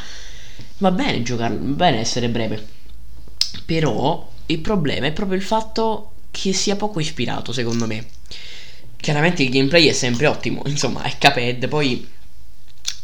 Va 0.78 0.90
bene 0.90 1.22
giocarlo, 1.22 1.58
va 1.58 1.72
bene 1.72 1.98
essere 1.98 2.28
breve. 2.28 2.77
Però 3.64 4.30
il 4.46 4.58
problema 4.58 5.06
è 5.06 5.12
proprio 5.12 5.36
il 5.36 5.44
fatto 5.44 6.12
che 6.30 6.52
sia 6.52 6.76
poco 6.76 7.00
ispirato, 7.00 7.52
secondo 7.52 7.86
me. 7.86 8.06
Chiaramente 8.96 9.42
il 9.42 9.50
gameplay 9.50 9.86
è 9.86 9.92
sempre 9.92 10.26
ottimo, 10.26 10.62
insomma, 10.66 11.02
è 11.02 11.16
Caped, 11.18 11.68
poi 11.68 12.06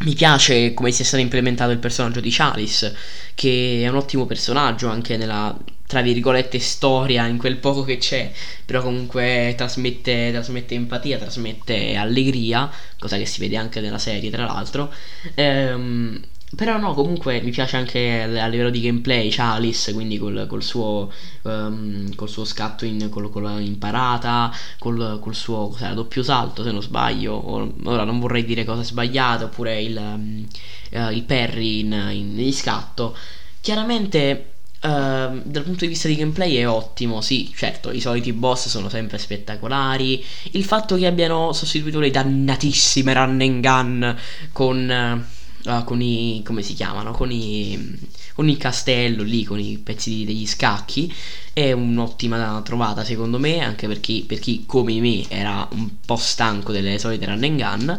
mi 0.00 0.14
piace 0.14 0.74
come 0.74 0.90
sia 0.90 1.04
stato 1.04 1.22
implementato 1.22 1.70
il 1.70 1.78
personaggio 1.78 2.20
di 2.20 2.30
Chalice, 2.30 2.94
che 3.34 3.82
è 3.82 3.88
un 3.88 3.96
ottimo 3.96 4.26
personaggio 4.26 4.88
anche 4.88 5.16
nella, 5.16 5.56
tra 5.86 6.02
virgolette, 6.02 6.58
storia, 6.58 7.26
in 7.26 7.38
quel 7.38 7.56
poco 7.56 7.84
che 7.84 7.98
c'è, 7.98 8.30
però 8.64 8.82
comunque 8.82 9.54
trasmette, 9.56 10.30
trasmette 10.32 10.74
empatia, 10.74 11.18
trasmette 11.18 11.94
allegria, 11.94 12.70
cosa 12.98 13.16
che 13.16 13.26
si 13.26 13.40
vede 13.40 13.56
anche 13.56 13.80
nella 13.80 13.98
serie, 13.98 14.30
tra 14.30 14.44
l'altro. 14.44 14.92
Ehm, 15.34 16.20
però 16.54 16.78
no, 16.78 16.94
comunque 16.94 17.40
mi 17.40 17.50
piace 17.50 17.76
anche 17.76 18.22
a 18.22 18.46
livello 18.46 18.70
di 18.70 18.80
gameplay 18.80 19.28
Chalice, 19.30 19.92
quindi 19.92 20.18
col, 20.18 20.46
col, 20.48 20.62
suo, 20.62 21.10
um, 21.42 22.14
col 22.14 22.28
suo 22.28 22.44
scatto 22.44 22.84
in, 22.84 23.08
col, 23.10 23.30
con 23.30 23.42
la 23.42 23.58
imparata, 23.58 24.52
col, 24.78 25.18
col 25.20 25.34
suo 25.34 25.68
cos'era, 25.68 25.94
doppio 25.94 26.22
salto 26.22 26.62
se 26.62 26.70
non 26.70 26.82
sbaglio, 26.82 27.50
ora 27.84 28.04
non 28.04 28.20
vorrei 28.20 28.44
dire 28.44 28.64
cose 28.64 28.84
sbagliate, 28.84 29.44
oppure 29.44 29.80
il, 29.80 29.96
um, 29.96 30.46
uh, 30.92 31.10
il 31.10 31.22
parry 31.22 31.80
in, 31.80 31.92
in, 32.12 32.38
in 32.38 32.52
scatto. 32.52 33.16
Chiaramente 33.60 34.48
Uh, 34.84 35.40
dal 35.44 35.62
punto 35.62 35.86
di 35.86 35.86
vista 35.86 36.08
di 36.08 36.14
gameplay 36.14 36.56
è 36.56 36.68
ottimo, 36.68 37.22
sì, 37.22 37.50
certo, 37.56 37.90
i 37.90 38.02
soliti 38.02 38.34
boss 38.34 38.68
sono 38.68 38.90
sempre 38.90 39.16
spettacolari. 39.16 40.22
Il 40.50 40.64
fatto 40.64 40.96
che 40.96 41.06
abbiano 41.06 41.54
sostituito 41.54 42.00
le 42.00 42.10
dannatissime 42.10 43.14
run 43.14 43.40
and 43.40 43.60
gun 43.62 44.16
con 44.52 45.24
uh, 45.64 45.84
con 45.84 46.00
i 46.00 46.42
come 46.44 46.62
si 46.62 46.74
chiamano? 46.74 47.12
Con 47.12 47.30
i 47.30 48.12
con 48.34 48.48
il 48.48 48.56
castello 48.56 49.22
lì 49.22 49.44
con 49.44 49.60
i 49.60 49.78
pezzi 49.78 50.24
degli 50.24 50.46
scacchi. 50.46 51.12
È 51.52 51.72
un'ottima 51.72 52.60
trovata 52.62 53.04
secondo 53.04 53.38
me 53.38 53.60
anche 53.60 53.86
per 53.86 54.00
chi, 54.00 54.24
per 54.26 54.40
chi 54.40 54.64
come 54.66 54.98
me 55.00 55.24
era 55.28 55.66
un 55.72 55.88
po' 56.04 56.16
stanco 56.16 56.72
delle 56.72 56.98
solite 56.98 57.26
run 57.26 57.44
and 57.44 57.58
gun. 57.58 57.98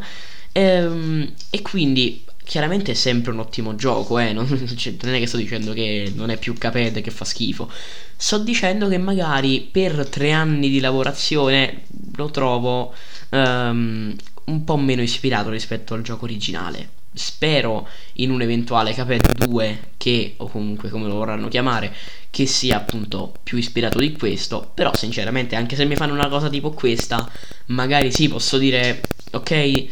Ehm, 0.51 1.34
e 1.49 1.62
quindi 1.62 2.23
chiaramente 2.43 2.91
è 2.91 2.95
sempre 2.95 3.32
un 3.32 3.39
ottimo 3.39 3.75
gioco 3.75 4.19
eh? 4.19 4.32
non, 4.32 4.45
cioè, 4.78 4.93
non, 5.01 5.15
è 5.15 5.19
che 5.19 5.25
sto 5.25 5.38
dicendo 5.38 5.73
che 5.73 6.12
non 6.15 6.30
è 6.30 6.38
più 6.38 6.54
capete 6.58 7.01
che 7.01 7.12
fa 7.12 7.25
schifo. 7.25 7.71
Sto 8.17 8.39
dicendo 8.39 8.88
che 8.88 8.97
magari 8.97 9.62
per 9.71 10.08
tre 10.08 10.32
anni 10.32 10.69
di 10.69 10.80
lavorazione 10.80 11.84
lo 12.15 12.30
trovo 12.30 12.93
um, 13.30 14.15
un 14.45 14.63
po' 14.63 14.78
meno 14.78 15.01
ispirato 15.01 15.49
rispetto 15.49 15.93
al 15.93 16.01
gioco 16.01 16.25
originale 16.25 16.95
spero 17.15 17.88
in 18.13 18.32
un 18.32 18.41
eventuale 18.41 18.93
Cuphead 18.93 19.45
2 19.45 19.91
che 19.97 20.36
o 20.38 20.47
comunque 20.47 20.89
come 20.89 21.08
lo 21.08 21.15
vorranno 21.15 21.47
chiamare 21.47 21.93
che 22.30 22.45
sia 22.45 22.78
appunto 22.78 23.34
più 23.43 23.58
ispirato 23.58 23.99
di 23.99 24.12
questo. 24.12 24.71
Però 24.73 24.93
sinceramente 24.95 25.56
anche 25.56 25.75
se 25.75 25.86
mi 25.86 25.95
fanno 25.95 26.13
una 26.13 26.28
cosa 26.28 26.49
tipo 26.49 26.71
questa 26.71 27.30
magari 27.67 28.12
sì 28.12 28.28
posso 28.28 28.58
dire 28.58 29.01
ok 29.32 29.86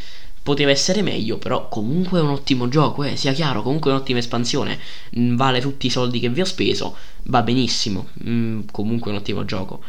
poteva 0.43 0.71
essere 0.71 1.01
meglio 1.01 1.38
però 1.38 1.69
comunque 1.69 2.19
è 2.19 2.21
un 2.21 2.31
ottimo 2.31 2.67
gioco 2.67 3.03
eh, 3.03 3.15
sia 3.15 3.31
chiaro 3.31 3.62
comunque 3.63 3.91
è 3.91 3.93
un'ottima 3.93 4.19
espansione. 4.19 4.77
Mm, 5.17 5.36
vale 5.36 5.62
tutti 5.62 5.88
i 5.88 5.89
soldi 5.89 6.19
che 6.19 6.29
vi 6.29 6.41
ho 6.41 6.45
speso 6.45 6.95
va 7.23 7.41
benissimo. 7.41 8.09
Mm, 8.27 8.62
comunque 8.71 9.12
è 9.12 9.13
un 9.13 9.19
ottimo 9.21 9.45
gioco. 9.45 9.81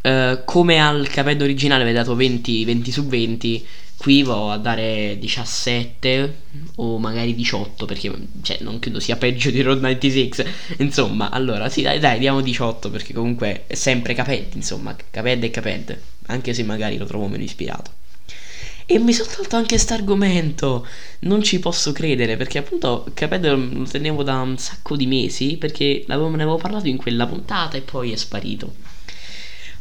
Uh, 0.00 0.40
come 0.44 0.80
al 0.80 1.08
capello 1.08 1.42
originale 1.42 1.82
avete 1.82 1.98
dato 1.98 2.14
20, 2.14 2.64
20 2.64 2.90
su 2.92 3.06
20 3.06 3.66
Qui 3.98 4.22
vado 4.22 4.52
a 4.52 4.58
dare 4.58 5.18
17 5.18 6.36
o 6.76 6.98
magari 6.98 7.34
18 7.34 7.84
perché 7.84 8.12
cioè, 8.42 8.58
non 8.60 8.78
credo 8.78 9.00
sia 9.00 9.16
peggio 9.16 9.50
di 9.50 9.60
Road 9.60 9.80
96. 9.80 10.32
Insomma, 10.78 11.30
allora 11.30 11.68
sì, 11.68 11.82
dai, 11.82 11.98
dai, 11.98 12.20
diamo 12.20 12.40
18 12.40 12.90
perché 12.90 13.12
comunque 13.12 13.64
è 13.66 13.74
sempre 13.74 14.14
Caped, 14.14 14.54
insomma, 14.54 14.96
Caped 15.10 15.42
e 15.42 15.50
Caped, 15.50 16.00
anche 16.26 16.54
se 16.54 16.62
magari 16.62 16.96
lo 16.96 17.06
trovo 17.06 17.26
meno 17.26 17.42
ispirato. 17.42 17.90
E 18.86 18.98
mi 19.00 19.12
sono 19.12 19.30
tolto 19.34 19.56
anche 19.56 19.74
questo 19.74 19.94
argomento. 19.94 20.86
Non 21.20 21.42
ci 21.42 21.58
posso 21.58 21.90
credere 21.90 22.36
perché 22.36 22.58
appunto 22.58 23.04
Caped 23.12 23.44
lo 23.44 23.84
tenevo 23.84 24.22
da 24.22 24.40
un 24.40 24.56
sacco 24.58 24.96
di 24.96 25.06
mesi 25.06 25.56
perché 25.56 26.04
ne 26.06 26.14
avevo 26.14 26.56
parlato 26.56 26.86
in 26.86 26.96
quella 26.96 27.26
puntata 27.26 27.76
e 27.76 27.80
poi 27.80 28.12
è 28.12 28.16
sparito. 28.16 28.72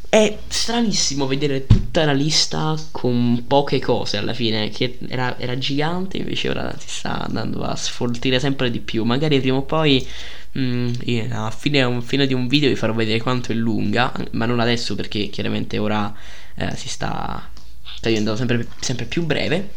È 0.09 0.37
stranissimo 0.47 1.27
vedere 1.27 1.67
tutta 1.67 2.05
la 2.05 2.13
lista 2.13 2.75
con 2.91 3.43
poche 3.45 3.79
cose 3.79 4.15
alla 4.15 4.33
fine, 4.33 4.69
che 4.69 4.99
era, 5.09 5.37
era 5.37 5.57
gigante, 5.57 6.15
invece 6.15 6.47
ora 6.49 6.73
si 6.79 6.87
sta 6.87 7.25
andando 7.25 7.63
a 7.63 7.75
sfoltire 7.75 8.39
sempre 8.39 8.71
di 8.71 8.79
più. 8.79 9.03
Magari 9.03 9.39
prima 9.41 9.57
o 9.57 9.63
poi 9.63 10.07
mh, 10.53 10.61
mm, 10.61 11.31
a 11.31 11.51
fine, 11.51 11.81
a 11.81 12.01
fine, 12.01 12.25
di 12.25 12.33
un 12.33 12.47
video 12.47 12.69
vi 12.69 12.75
farò 12.75 12.93
vedere 12.93 13.19
quanto 13.21 13.51
è 13.51 13.55
lunga, 13.55 14.13
ma 14.31 14.45
non 14.45 14.61
adesso 14.61 14.95
perché 14.95 15.27
chiaramente 15.27 15.77
ora 15.77 16.13
eh, 16.55 16.73
si 16.77 16.87
sta, 16.87 17.49
sta 17.97 18.07
diventando 18.07 18.37
sempre, 18.37 18.65
sempre 18.79 19.05
più 19.05 19.25
breve. 19.25 19.73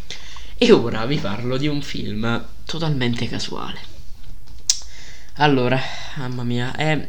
E 0.56 0.70
ora 0.70 1.06
vi 1.06 1.16
parlo 1.16 1.56
di 1.56 1.66
un 1.66 1.82
film 1.82 2.46
totalmente 2.64 3.28
casuale. 3.28 3.80
Allora, 5.34 5.80
mamma 6.16 6.44
mia, 6.44 6.76
eh, 6.76 7.08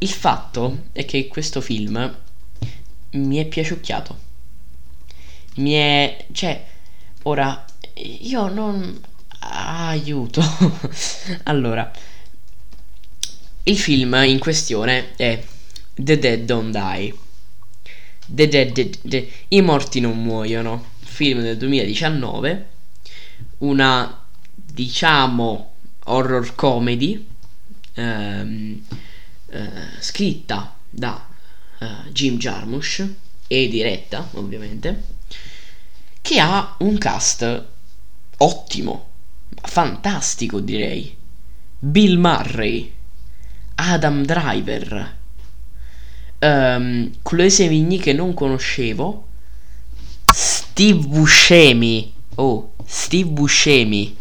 il 0.00 0.08
fatto 0.08 0.86
è 0.92 1.04
che 1.04 1.28
questo 1.28 1.60
film 1.60 2.26
mi 3.10 3.36
è 3.36 3.46
piaciucchiato. 3.46 4.18
Mi 5.56 5.72
è... 5.72 6.26
cioè, 6.32 6.64
ora, 7.22 7.64
io 7.94 8.48
non... 8.48 9.00
aiuto. 9.40 10.42
allora, 11.44 11.90
il 13.64 13.78
film 13.78 14.14
in 14.24 14.38
questione 14.38 15.14
è 15.16 15.42
The 15.94 16.18
Dead 16.18 16.44
Don't 16.44 16.70
Die. 16.70 17.14
The 18.26 18.48
Dead, 18.48 18.72
the, 18.72 18.90
the, 19.02 19.30
I 19.48 19.60
morti 19.62 20.00
non 20.00 20.22
muoiono. 20.22 20.96
Film 21.00 21.40
del 21.40 21.56
2019. 21.56 22.68
Una, 23.58 24.24
diciamo, 24.54 25.72
horror 26.04 26.54
comedy. 26.54 27.26
Ehm, 27.94 28.84
eh, 29.50 29.70
scritta 30.00 30.74
da 30.90 31.27
uh, 31.80 32.08
Jim 32.10 32.36
Jarmusch 32.36 33.06
e 33.46 33.68
diretta 33.68 34.28
ovviamente 34.32 35.04
che 36.20 36.38
ha 36.40 36.76
un 36.80 36.98
cast 36.98 37.66
ottimo 38.38 39.06
fantastico 39.62 40.60
direi. 40.60 41.16
Bill 41.80 42.18
Murray 42.18 42.92
Adam 43.76 44.24
Driver 44.24 45.16
um, 46.40 47.10
Chloe 47.22 47.50
Sevigny 47.50 47.98
che 47.98 48.12
non 48.12 48.34
conoscevo 48.34 49.26
Steve 50.32 51.06
Buscemi 51.06 52.12
oh 52.36 52.72
Steve 52.84 53.28
Buscemi. 53.28 54.16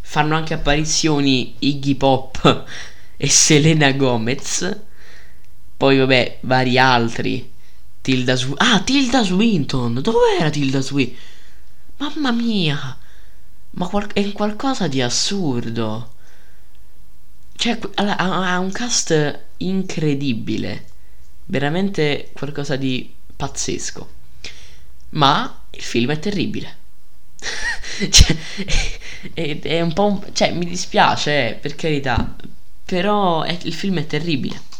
Fanno 0.00 0.36
anche 0.36 0.54
apparizioni 0.54 1.54
Iggy 1.60 1.94
Pop 1.94 2.64
e 3.16 3.28
Selena 3.28 3.92
Gomez 3.92 4.78
poi 5.82 5.98
vabbè, 5.98 6.38
vari 6.42 6.78
altri. 6.78 7.52
Tilda 8.02 8.36
Swinton. 8.36 8.68
Ah, 8.68 8.80
Tilda 8.82 9.24
Swinton. 9.24 10.00
Dov'era 10.00 10.48
Tilda 10.48 10.80
Swinton? 10.80 11.16
Mamma 11.96 12.30
mia. 12.30 12.96
Ma 13.70 13.88
qual- 13.88 14.12
è 14.12 14.30
qualcosa 14.30 14.86
di 14.86 15.02
assurdo. 15.02 16.12
Cioè, 17.56 17.80
ha, 17.96 18.60
un 18.60 18.70
cast 18.70 19.40
incredibile. 19.56 20.84
Veramente 21.46 22.30
qualcosa 22.32 22.76
di 22.76 23.12
pazzesco. 23.34 24.08
Ma 25.10 25.64
il 25.70 25.82
film 25.82 26.12
è 26.12 26.20
terribile. 26.20 26.76
cioè, 28.08 28.36
è, 29.34 29.58
è, 29.58 29.80
un 29.80 29.92
po'. 29.92 30.04
Un, 30.04 30.32
cioè, 30.32 30.52
mi 30.52 30.64
dispiace, 30.64 31.48
eh, 31.48 31.54
per 31.54 31.74
carità. 31.74 32.36
Però 32.84 33.42
è, 33.42 33.58
il 33.62 33.74
film 33.74 33.98
è 33.98 34.06
terribile. 34.06 34.70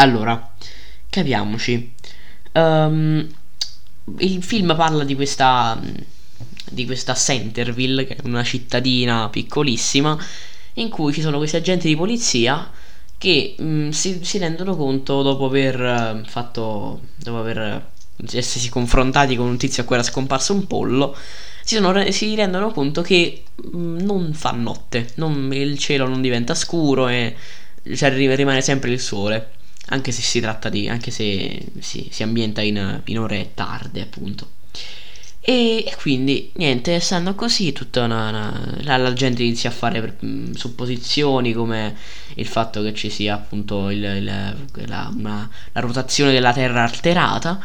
Allora, 0.00 0.50
capiamoci. 1.10 1.92
Um, 2.52 3.28
il 4.18 4.42
film 4.42 4.74
parla 4.74 5.04
di 5.04 5.14
questa 5.14 5.78
di 6.70 6.86
questa 6.86 7.14
Centerville, 7.14 8.06
che 8.06 8.16
è 8.16 8.20
una 8.24 8.42
cittadina 8.42 9.28
piccolissima, 9.28 10.16
in 10.74 10.88
cui 10.88 11.12
ci 11.12 11.20
sono 11.20 11.36
questi 11.36 11.56
agenti 11.56 11.88
di 11.88 11.96
polizia 11.96 12.70
che 13.18 13.54
mh, 13.58 13.64
mm, 13.64 13.88
si, 13.90 14.20
si, 14.24 14.38
rendono 14.38 14.74
conto 14.74 15.20
dopo 15.20 15.44
aver 15.44 15.78
uh, 15.78 16.26
fatto 16.26 17.02
dopo 17.16 17.38
aver 17.38 17.90
essersi 18.32 18.70
confrontati 18.70 19.36
con 19.36 19.46
un 19.48 19.58
tizio 19.58 19.82
a 19.82 19.86
cui 19.86 19.96
era 19.96 20.04
scomparso 20.04 20.54
un 20.54 20.66
pollo 20.66 21.14
si, 21.62 21.74
sono, 21.74 22.10
si 22.10 22.34
rendono 22.34 22.70
conto 22.70 23.02
che 23.02 23.42
mh, 23.54 23.76
mm, 23.76 23.98
non 24.00 24.32
fa 24.32 24.52
notte 24.52 25.10
non, 25.16 25.50
il 25.52 25.76
cielo 25.78 26.08
non 26.08 26.22
diventa 26.22 26.54
scuro 26.54 27.08
e 27.08 27.36
cioè, 27.94 28.10
rimane 28.10 28.62
sempre 28.62 28.90
il 28.90 29.00
sole 29.00 29.58
anche 29.86 30.12
se 30.12 30.22
si 30.22 30.40
tratta 30.40 30.68
di 30.68 30.88
anche 30.88 31.10
se 31.10 31.66
si, 31.80 32.08
si 32.10 32.22
ambienta 32.22 32.60
in, 32.60 33.00
in, 33.04 33.18
ore 33.18 33.52
tarde 33.54 34.02
appunto. 34.02 34.58
E, 35.40 35.84
e, 35.86 35.96
quindi 35.96 36.52
niente 36.56 37.00
stando 37.00 37.34
così 37.34 37.72
tutta 37.72 38.04
una, 38.04 38.28
una 38.28 38.76
la, 38.82 38.96
la, 38.98 39.12
gente 39.14 39.42
inizia 39.42 39.70
a 39.70 39.72
fare 39.72 40.16
mh, 40.20 40.26
mm, 40.26 40.52
supposizioni 40.52 41.52
come 41.54 41.96
il 42.34 42.46
fatto 42.46 42.82
che 42.82 42.94
ci 42.94 43.08
sia 43.08 43.34
appunto 43.34 43.88
il, 43.90 44.02
il, 44.04 44.24
la, 44.86 45.10
una, 45.16 45.48
la 45.72 45.80
rotazione 45.80 46.32
della 46.32 46.52
terra 46.52 46.82
alterata 46.84 47.58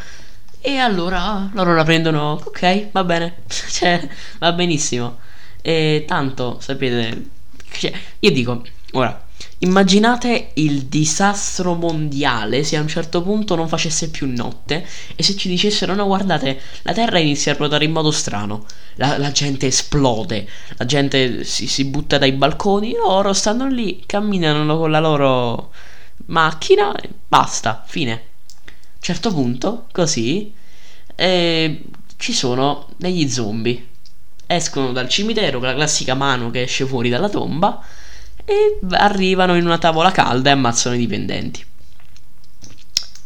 e 0.61 0.77
allora 0.77 1.49
loro 1.53 1.75
la 1.75 1.83
prendono 1.83 2.41
ok 2.43 2.91
va 2.91 3.03
bene 3.03 3.43
cioè 3.47 4.07
va 4.39 4.51
benissimo. 4.53 5.19
E 5.61 6.05
tanto 6.07 6.59
sapete 6.61 7.29
cioè, 7.71 7.91
io 8.19 8.31
dico 8.31 8.65
ora 8.93 9.24
Immaginate 9.59 10.51
il 10.55 10.83
disastro 10.83 11.75
mondiale 11.75 12.65
se 12.65 12.75
a 12.75 12.81
un 12.81 12.89
certo 12.89 13.21
punto 13.21 13.55
non 13.55 13.69
facesse 13.69 14.09
più 14.09 14.29
notte 14.29 14.85
e 15.15 15.23
se 15.23 15.37
ci 15.37 15.47
dicessero 15.47 15.95
no 15.95 16.05
guardate 16.07 16.59
la 16.81 16.91
Terra 16.91 17.19
inizia 17.19 17.53
a 17.53 17.55
ruotare 17.55 17.85
in 17.85 17.93
modo 17.93 18.11
strano, 18.11 18.65
la, 18.95 19.17
la 19.17 19.31
gente 19.31 19.67
esplode, 19.67 20.45
la 20.75 20.85
gente 20.85 21.45
si, 21.45 21.67
si, 21.67 21.85
butta 21.85 22.17
dai 22.17 22.33
balconi, 22.33 22.93
loro 22.95 23.31
stanno 23.31 23.69
lì, 23.69 24.03
camminano 24.05 24.77
con 24.77 24.91
la 24.91 24.99
loro 24.99 25.71
macchina 26.27 26.93
e 26.93 27.09
basta, 27.25 27.81
fine. 27.87 28.11
A 28.11 28.17
un 28.67 28.99
certo 28.99 29.31
punto, 29.31 29.87
così, 29.93 30.53
eh, 31.15 31.81
ci 32.17 32.33
sono 32.33 32.89
degli 32.97 33.29
zombie. 33.29 33.87
Escono 34.47 34.91
dal 34.91 35.07
cimitero 35.07 35.59
con 35.59 35.69
la 35.69 35.73
classica 35.73 36.13
mano 36.13 36.51
che 36.51 36.63
esce 36.63 36.85
fuori 36.85 37.09
dalla 37.09 37.29
tomba 37.29 37.81
e 38.45 38.79
arrivano 38.91 39.55
in 39.55 39.65
una 39.65 39.77
tavola 39.77 40.11
calda 40.11 40.49
e 40.49 40.53
ammazzano 40.53 40.95
i 40.95 40.99
dipendenti. 40.99 41.65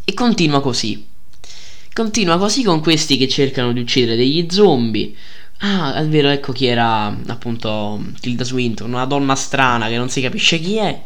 E 0.05 0.13
continua 0.13 0.61
così. 0.61 1.05
Continua 1.93 2.37
così 2.37 2.63
con 2.63 2.79
questi 2.81 3.17
che 3.17 3.27
cercano 3.27 3.73
di 3.73 3.81
uccidere 3.81 4.15
degli 4.15 4.47
zombie. 4.49 5.13
Ah, 5.59 5.95
è 5.95 6.07
vero, 6.07 6.29
ecco 6.29 6.53
chi 6.53 6.65
era 6.65 7.15
appunto 7.27 8.01
Tilda 8.21 8.45
Swinton, 8.45 8.93
una 8.93 9.05
donna 9.05 9.35
strana 9.35 9.89
che 9.89 9.97
non 9.97 10.09
si 10.09 10.21
capisce 10.21 10.59
chi 10.59 10.77
è. 10.77 11.01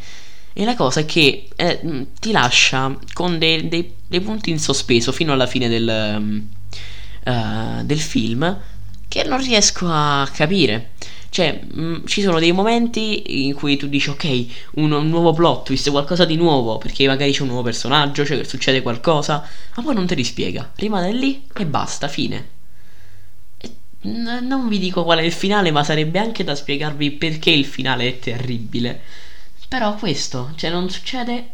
E 0.53 0.63
la 0.65 0.75
cosa 0.75 0.99
è 0.99 1.05
che 1.05 1.47
eh, 1.55 2.05
ti 2.19 2.31
lascia 2.31 2.95
con 3.13 3.39
dei, 3.39 3.67
dei, 3.67 3.91
dei, 4.07 4.21
punti 4.21 4.51
in 4.51 4.59
sospeso 4.59 5.11
fino 5.11 5.33
alla 5.33 5.47
fine 5.47 5.67
del, 5.67 6.43
uh, 7.25 7.83
del 7.83 7.99
film 7.99 8.61
che 9.07 9.23
non 9.23 9.41
riesco 9.41 9.87
a 9.89 10.29
capire. 10.31 10.91
Cioè, 11.33 11.61
mh, 11.63 11.81
mm, 11.81 12.05
ci 12.05 12.21
sono 12.21 12.37
dei 12.37 12.51
momenti 12.51 13.47
in 13.47 13.55
cui 13.55 13.75
tu 13.75 13.87
dici, 13.87 14.11
ok, 14.11 14.45
un, 14.75 14.91
un, 14.91 15.09
nuovo 15.09 15.33
plot 15.33 15.65
twist, 15.65 15.89
qualcosa 15.89 16.25
di 16.25 16.35
nuovo, 16.35 16.77
perché 16.77 17.07
magari 17.07 17.31
c'è 17.31 17.41
un 17.41 17.47
nuovo 17.47 17.63
personaggio, 17.63 18.23
cioè 18.23 18.43
succede 18.43 18.83
qualcosa, 18.83 19.43
ma 19.75 19.81
poi 19.81 19.95
non 19.95 20.05
te 20.05 20.13
li 20.13 20.23
spiega. 20.23 20.71
Rimane 20.75 21.11
lì 21.11 21.43
e 21.55 21.65
basta, 21.65 22.07
fine. 22.07 22.49
E 23.57 23.71
N- 24.01 24.45
non 24.45 24.67
vi 24.67 24.77
dico 24.77 25.03
qual 25.03 25.17
è 25.17 25.23
il 25.23 25.31
finale, 25.31 25.71
ma 25.71 25.83
sarebbe 25.83 26.19
anche 26.19 26.43
da 26.43 26.53
spiegarvi 26.53 27.09
perché 27.13 27.49
il 27.49 27.65
finale 27.65 28.07
è 28.09 28.19
terribile. 28.19 29.01
Però 29.67 29.95
questo, 29.95 30.51
cioè 30.55 30.69
non 30.69 30.87
succede 30.91 31.49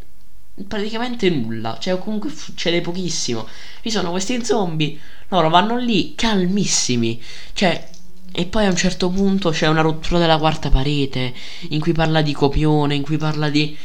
praticamente 0.67 1.29
nulla, 1.29 1.77
cioè 1.79 1.97
comunque 1.99 2.31
succede 2.31 2.81
pochissimo. 2.81 3.47
Ci 3.81 3.89
sono 3.89 4.11
questi 4.11 4.43
zombie, 4.43 4.99
loro 5.29 5.47
vanno 5.49 5.77
lì 5.77 6.15
calmissimi, 6.15 7.23
cioè 7.53 7.87
e 8.31 8.45
poi 8.45 8.65
a 8.65 8.69
un 8.69 8.75
certo 8.75 9.09
punto 9.09 9.49
c'è 9.49 9.67
una 9.67 9.81
rottura 9.81 10.19
della 10.19 10.37
quarta 10.37 10.69
parete 10.69 11.33
in 11.69 11.79
cui 11.79 11.93
parla 11.93 12.21
di 12.21 12.33
copione, 12.33 12.95
in 12.95 13.03
cui 13.03 13.17
parla 13.17 13.49
di... 13.49 13.75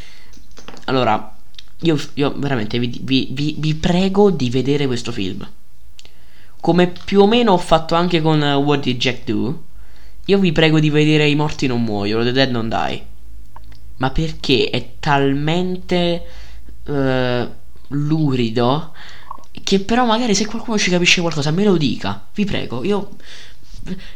Allora, 0.87 1.35
io, 1.81 1.99
io 2.15 2.35
veramente 2.37 2.79
vi, 2.79 3.01
vi, 3.03 3.29
vi, 3.31 3.55
vi, 3.59 3.75
prego 3.75 4.31
di 4.31 4.51
vedere 4.51 4.87
questo 4.87 5.13
film. 5.13 5.49
Come 6.61 6.93
più 7.05 7.21
o 7.21 7.27
meno 7.27 7.53
ho 7.53 7.59
fatto 7.59 7.95
anche 7.95 8.21
con 8.21 8.41
uh, 8.41 8.63
What 8.63 8.83
Did 8.83 8.99
Jack 8.99 9.25
Do, 9.25 9.63
io 10.27 10.39
vi 10.39 10.53
prego 10.53 10.81
di 10.81 10.91
vedere 10.91 11.29
I 11.29 11.35
morti 11.35 11.67
non 11.67 11.83
muoiono, 11.83 12.23
The 12.23 12.33
Dead 12.33 12.51
Non 12.51 12.69
Die. 12.69 13.07
Ma 13.97 14.11
perché 14.11 14.71
è 14.71 14.95
talmente 14.99 16.25
uh, 16.85 17.49
lurido 17.89 18.93
che 19.63 19.81
però 19.81 20.05
magari 20.05 20.35
se 20.35 20.47
qualcuno 20.47 20.79
ci 20.79 20.91
capisce 20.91 21.21
qualcosa 21.21 21.51
me 21.53 21.65
lo 21.65 21.77
dica, 21.77 22.27
vi 22.35 22.45
prego. 22.45 22.83
Io 22.83 23.11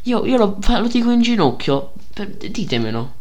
io, 0.03 0.25
io 0.25 0.37
lo, 0.37 0.59
lo, 0.67 0.89
dico 0.89 1.11
in 1.11 1.23
ginocchio, 1.23 1.93
per, 2.13 2.29
ditemelo. 2.29 3.17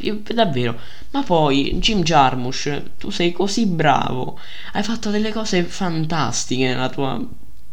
Io, 0.00 0.20
davvero. 0.34 0.78
Ma 1.10 1.22
poi, 1.22 1.78
Jim 1.78 2.02
Jarmusch, 2.02 2.82
tu 2.98 3.10
sei 3.10 3.32
così 3.32 3.66
bravo. 3.66 4.38
Hai 4.72 4.82
fatto 4.82 5.10
delle 5.10 5.32
cose 5.32 5.62
fantastiche 5.64 6.66
nella 6.66 6.88
tua, 6.88 7.22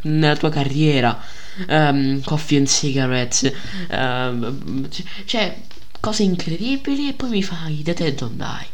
nella 0.04 0.36
tua 0.36 0.50
carriera. 0.50 1.18
Um, 1.68 2.22
coffee 2.24 2.58
and 2.58 2.68
cigarettes. 2.68 3.52
Um, 3.90 4.88
cioè, 5.26 5.58
cose 6.00 6.24
incredibili 6.24 7.10
e 7.10 7.14
poi 7.14 7.30
mi 7.30 7.44
fai 7.44 7.82
The 7.82 7.94
Dead 7.94 8.16
Don't 8.16 8.36
Die. 8.36 8.68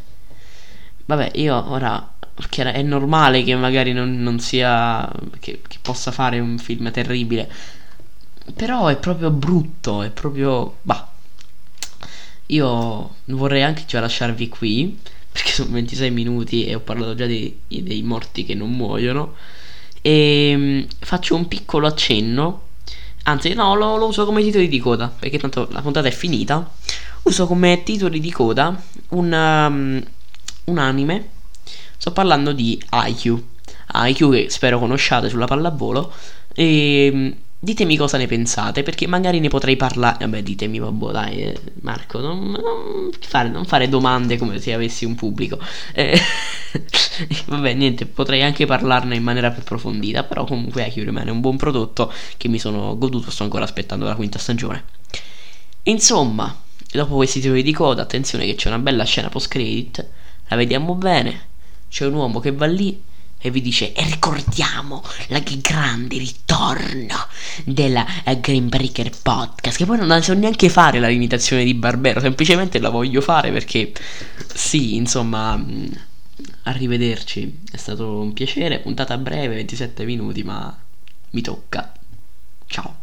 Vabbè, 1.05 1.31
io 1.35 1.69
ora 1.71 2.13
è 2.49 2.81
normale 2.81 3.43
che 3.43 3.55
magari 3.55 3.93
non, 3.93 4.21
non 4.21 4.39
sia 4.39 5.09
che, 5.39 5.61
che, 5.67 5.77
possa 5.81 6.11
fare 6.11 6.39
un 6.39 6.57
film 6.57 6.89
terribile 6.91 7.51
però 8.55 8.87
è 8.87 8.97
proprio 8.97 9.29
brutto, 9.29 10.01
è 10.01 10.09
proprio... 10.09 10.77
Bah. 10.81 11.09
Io 12.47 13.15
vorrei 13.25 13.63
anche 13.63 13.85
già 13.85 13.99
lasciarvi 13.99 14.49
qui, 14.49 14.99
perché 15.31 15.51
sono 15.51 15.71
26 15.71 16.11
minuti 16.11 16.65
e 16.65 16.75
ho 16.75 16.79
parlato 16.79 17.15
già 17.15 17.25
dei, 17.25 17.59
dei 17.67 18.01
morti 18.01 18.43
che 18.43 18.55
non 18.55 18.71
muoiono. 18.71 19.35
E 20.01 20.49
ehm, 20.49 20.87
faccio 20.99 21.35
un 21.35 21.47
piccolo 21.47 21.87
accenno. 21.87 22.69
Anzi, 23.23 23.53
no, 23.53 23.75
lo, 23.75 23.97
lo 23.97 24.07
uso 24.07 24.25
come 24.25 24.41
titoli 24.41 24.67
di 24.67 24.79
coda, 24.79 25.07
perché 25.07 25.37
tanto 25.37 25.67
la 25.71 25.81
puntata 25.81 26.07
è 26.07 26.11
finita. 26.11 26.69
Uso 27.23 27.45
come 27.45 27.83
titoli 27.83 28.19
di 28.19 28.31
coda 28.31 28.81
un, 29.09 29.31
um, 29.31 30.03
un 30.65 30.77
anime. 30.77 31.29
Sto 31.97 32.11
parlando 32.11 32.51
di 32.51 32.81
IQ. 32.91 33.41
IQ 33.93 34.31
che 34.31 34.49
spero 34.49 34.79
conosciate 34.79 35.29
sulla 35.29 35.45
pallavolo. 35.45 36.11
E 36.53 37.05
ehm, 37.05 37.35
Ditemi 37.63 37.95
cosa 37.95 38.17
ne 38.17 38.25
pensate, 38.25 38.81
perché 38.81 39.05
magari 39.05 39.39
ne 39.39 39.47
potrei 39.47 39.75
parlare. 39.75 40.17
Vabbè, 40.21 40.41
ditemi, 40.41 40.79
vabbè, 40.79 41.11
dai, 41.11 41.43
eh, 41.43 41.59
Marco, 41.81 42.19
non, 42.19 42.49
non, 42.49 43.11
fare, 43.19 43.49
non, 43.49 43.65
fare, 43.65 43.87
domande 43.87 44.35
come 44.39 44.59
se 44.59 44.73
avessi 44.73 45.05
un 45.05 45.13
pubblico. 45.13 45.59
Eh, 45.93 46.19
vabbè, 47.45 47.73
niente, 47.75 48.07
potrei 48.07 48.41
anche 48.41 48.65
parlarne 48.65 49.15
in 49.15 49.21
maniera 49.21 49.51
più 49.51 49.61
approfondita, 49.61 50.23
però 50.23 50.43
comunque 50.45 50.85
Akio 50.85 51.03
rimane 51.03 51.29
un 51.29 51.39
buon 51.39 51.57
prodotto 51.57 52.11
che 52.35 52.47
mi 52.47 52.57
sono 52.57 52.97
goduto, 52.97 53.29
sto 53.29 53.43
ancora 53.43 53.63
aspettando 53.63 54.05
la 54.05 54.15
quinta 54.15 54.39
stagione. 54.39 54.83
Insomma, 55.83 56.59
dopo 56.91 57.15
questi 57.15 57.41
titoli 57.41 57.61
di 57.61 57.73
coda, 57.73 58.01
attenzione 58.01 58.45
che 58.47 58.55
c'è 58.55 58.69
una 58.69 58.79
bella 58.79 59.03
scena 59.03 59.29
post-credit, 59.29 60.07
la 60.47 60.55
vediamo 60.55 60.95
bene, 60.95 61.45
c'è 61.89 62.07
un 62.07 62.15
uomo 62.15 62.39
che 62.39 62.51
va 62.53 62.65
lì 62.65 62.99
e 63.41 63.51
vi 63.51 63.61
dice 63.61 63.93
e 63.93 64.03
ricordiamo 64.05 65.03
il 65.29 65.61
grande 65.61 66.17
ritorno 66.17 67.15
della 67.65 68.05
uh, 68.25 68.39
Green 68.39 68.69
Breaker 68.69 69.09
Podcast 69.21 69.77
che 69.77 69.85
poi 69.85 69.97
non 69.97 70.07
la 70.07 70.21
so 70.21 70.33
neanche 70.33 70.69
fare 70.69 70.99
la 70.99 71.07
limitazione 71.07 71.63
di 71.63 71.73
Barbero 71.73 72.19
semplicemente 72.19 72.79
la 72.79 72.89
voglio 72.89 73.21
fare 73.21 73.51
perché 73.51 73.91
sì 74.53 74.95
insomma 74.95 75.57
mm, 75.57 75.87
arrivederci. 76.63 77.59
È 77.71 77.77
stato 77.77 78.19
un 78.19 78.33
piacere 78.33 78.79
puntata 78.79 79.17
breve 79.17 79.55
27 79.55 80.05
minuti 80.05 80.43
ma 80.43 80.75
mi 81.31 81.41
tocca. 81.41 81.91
Ciao 82.67 83.00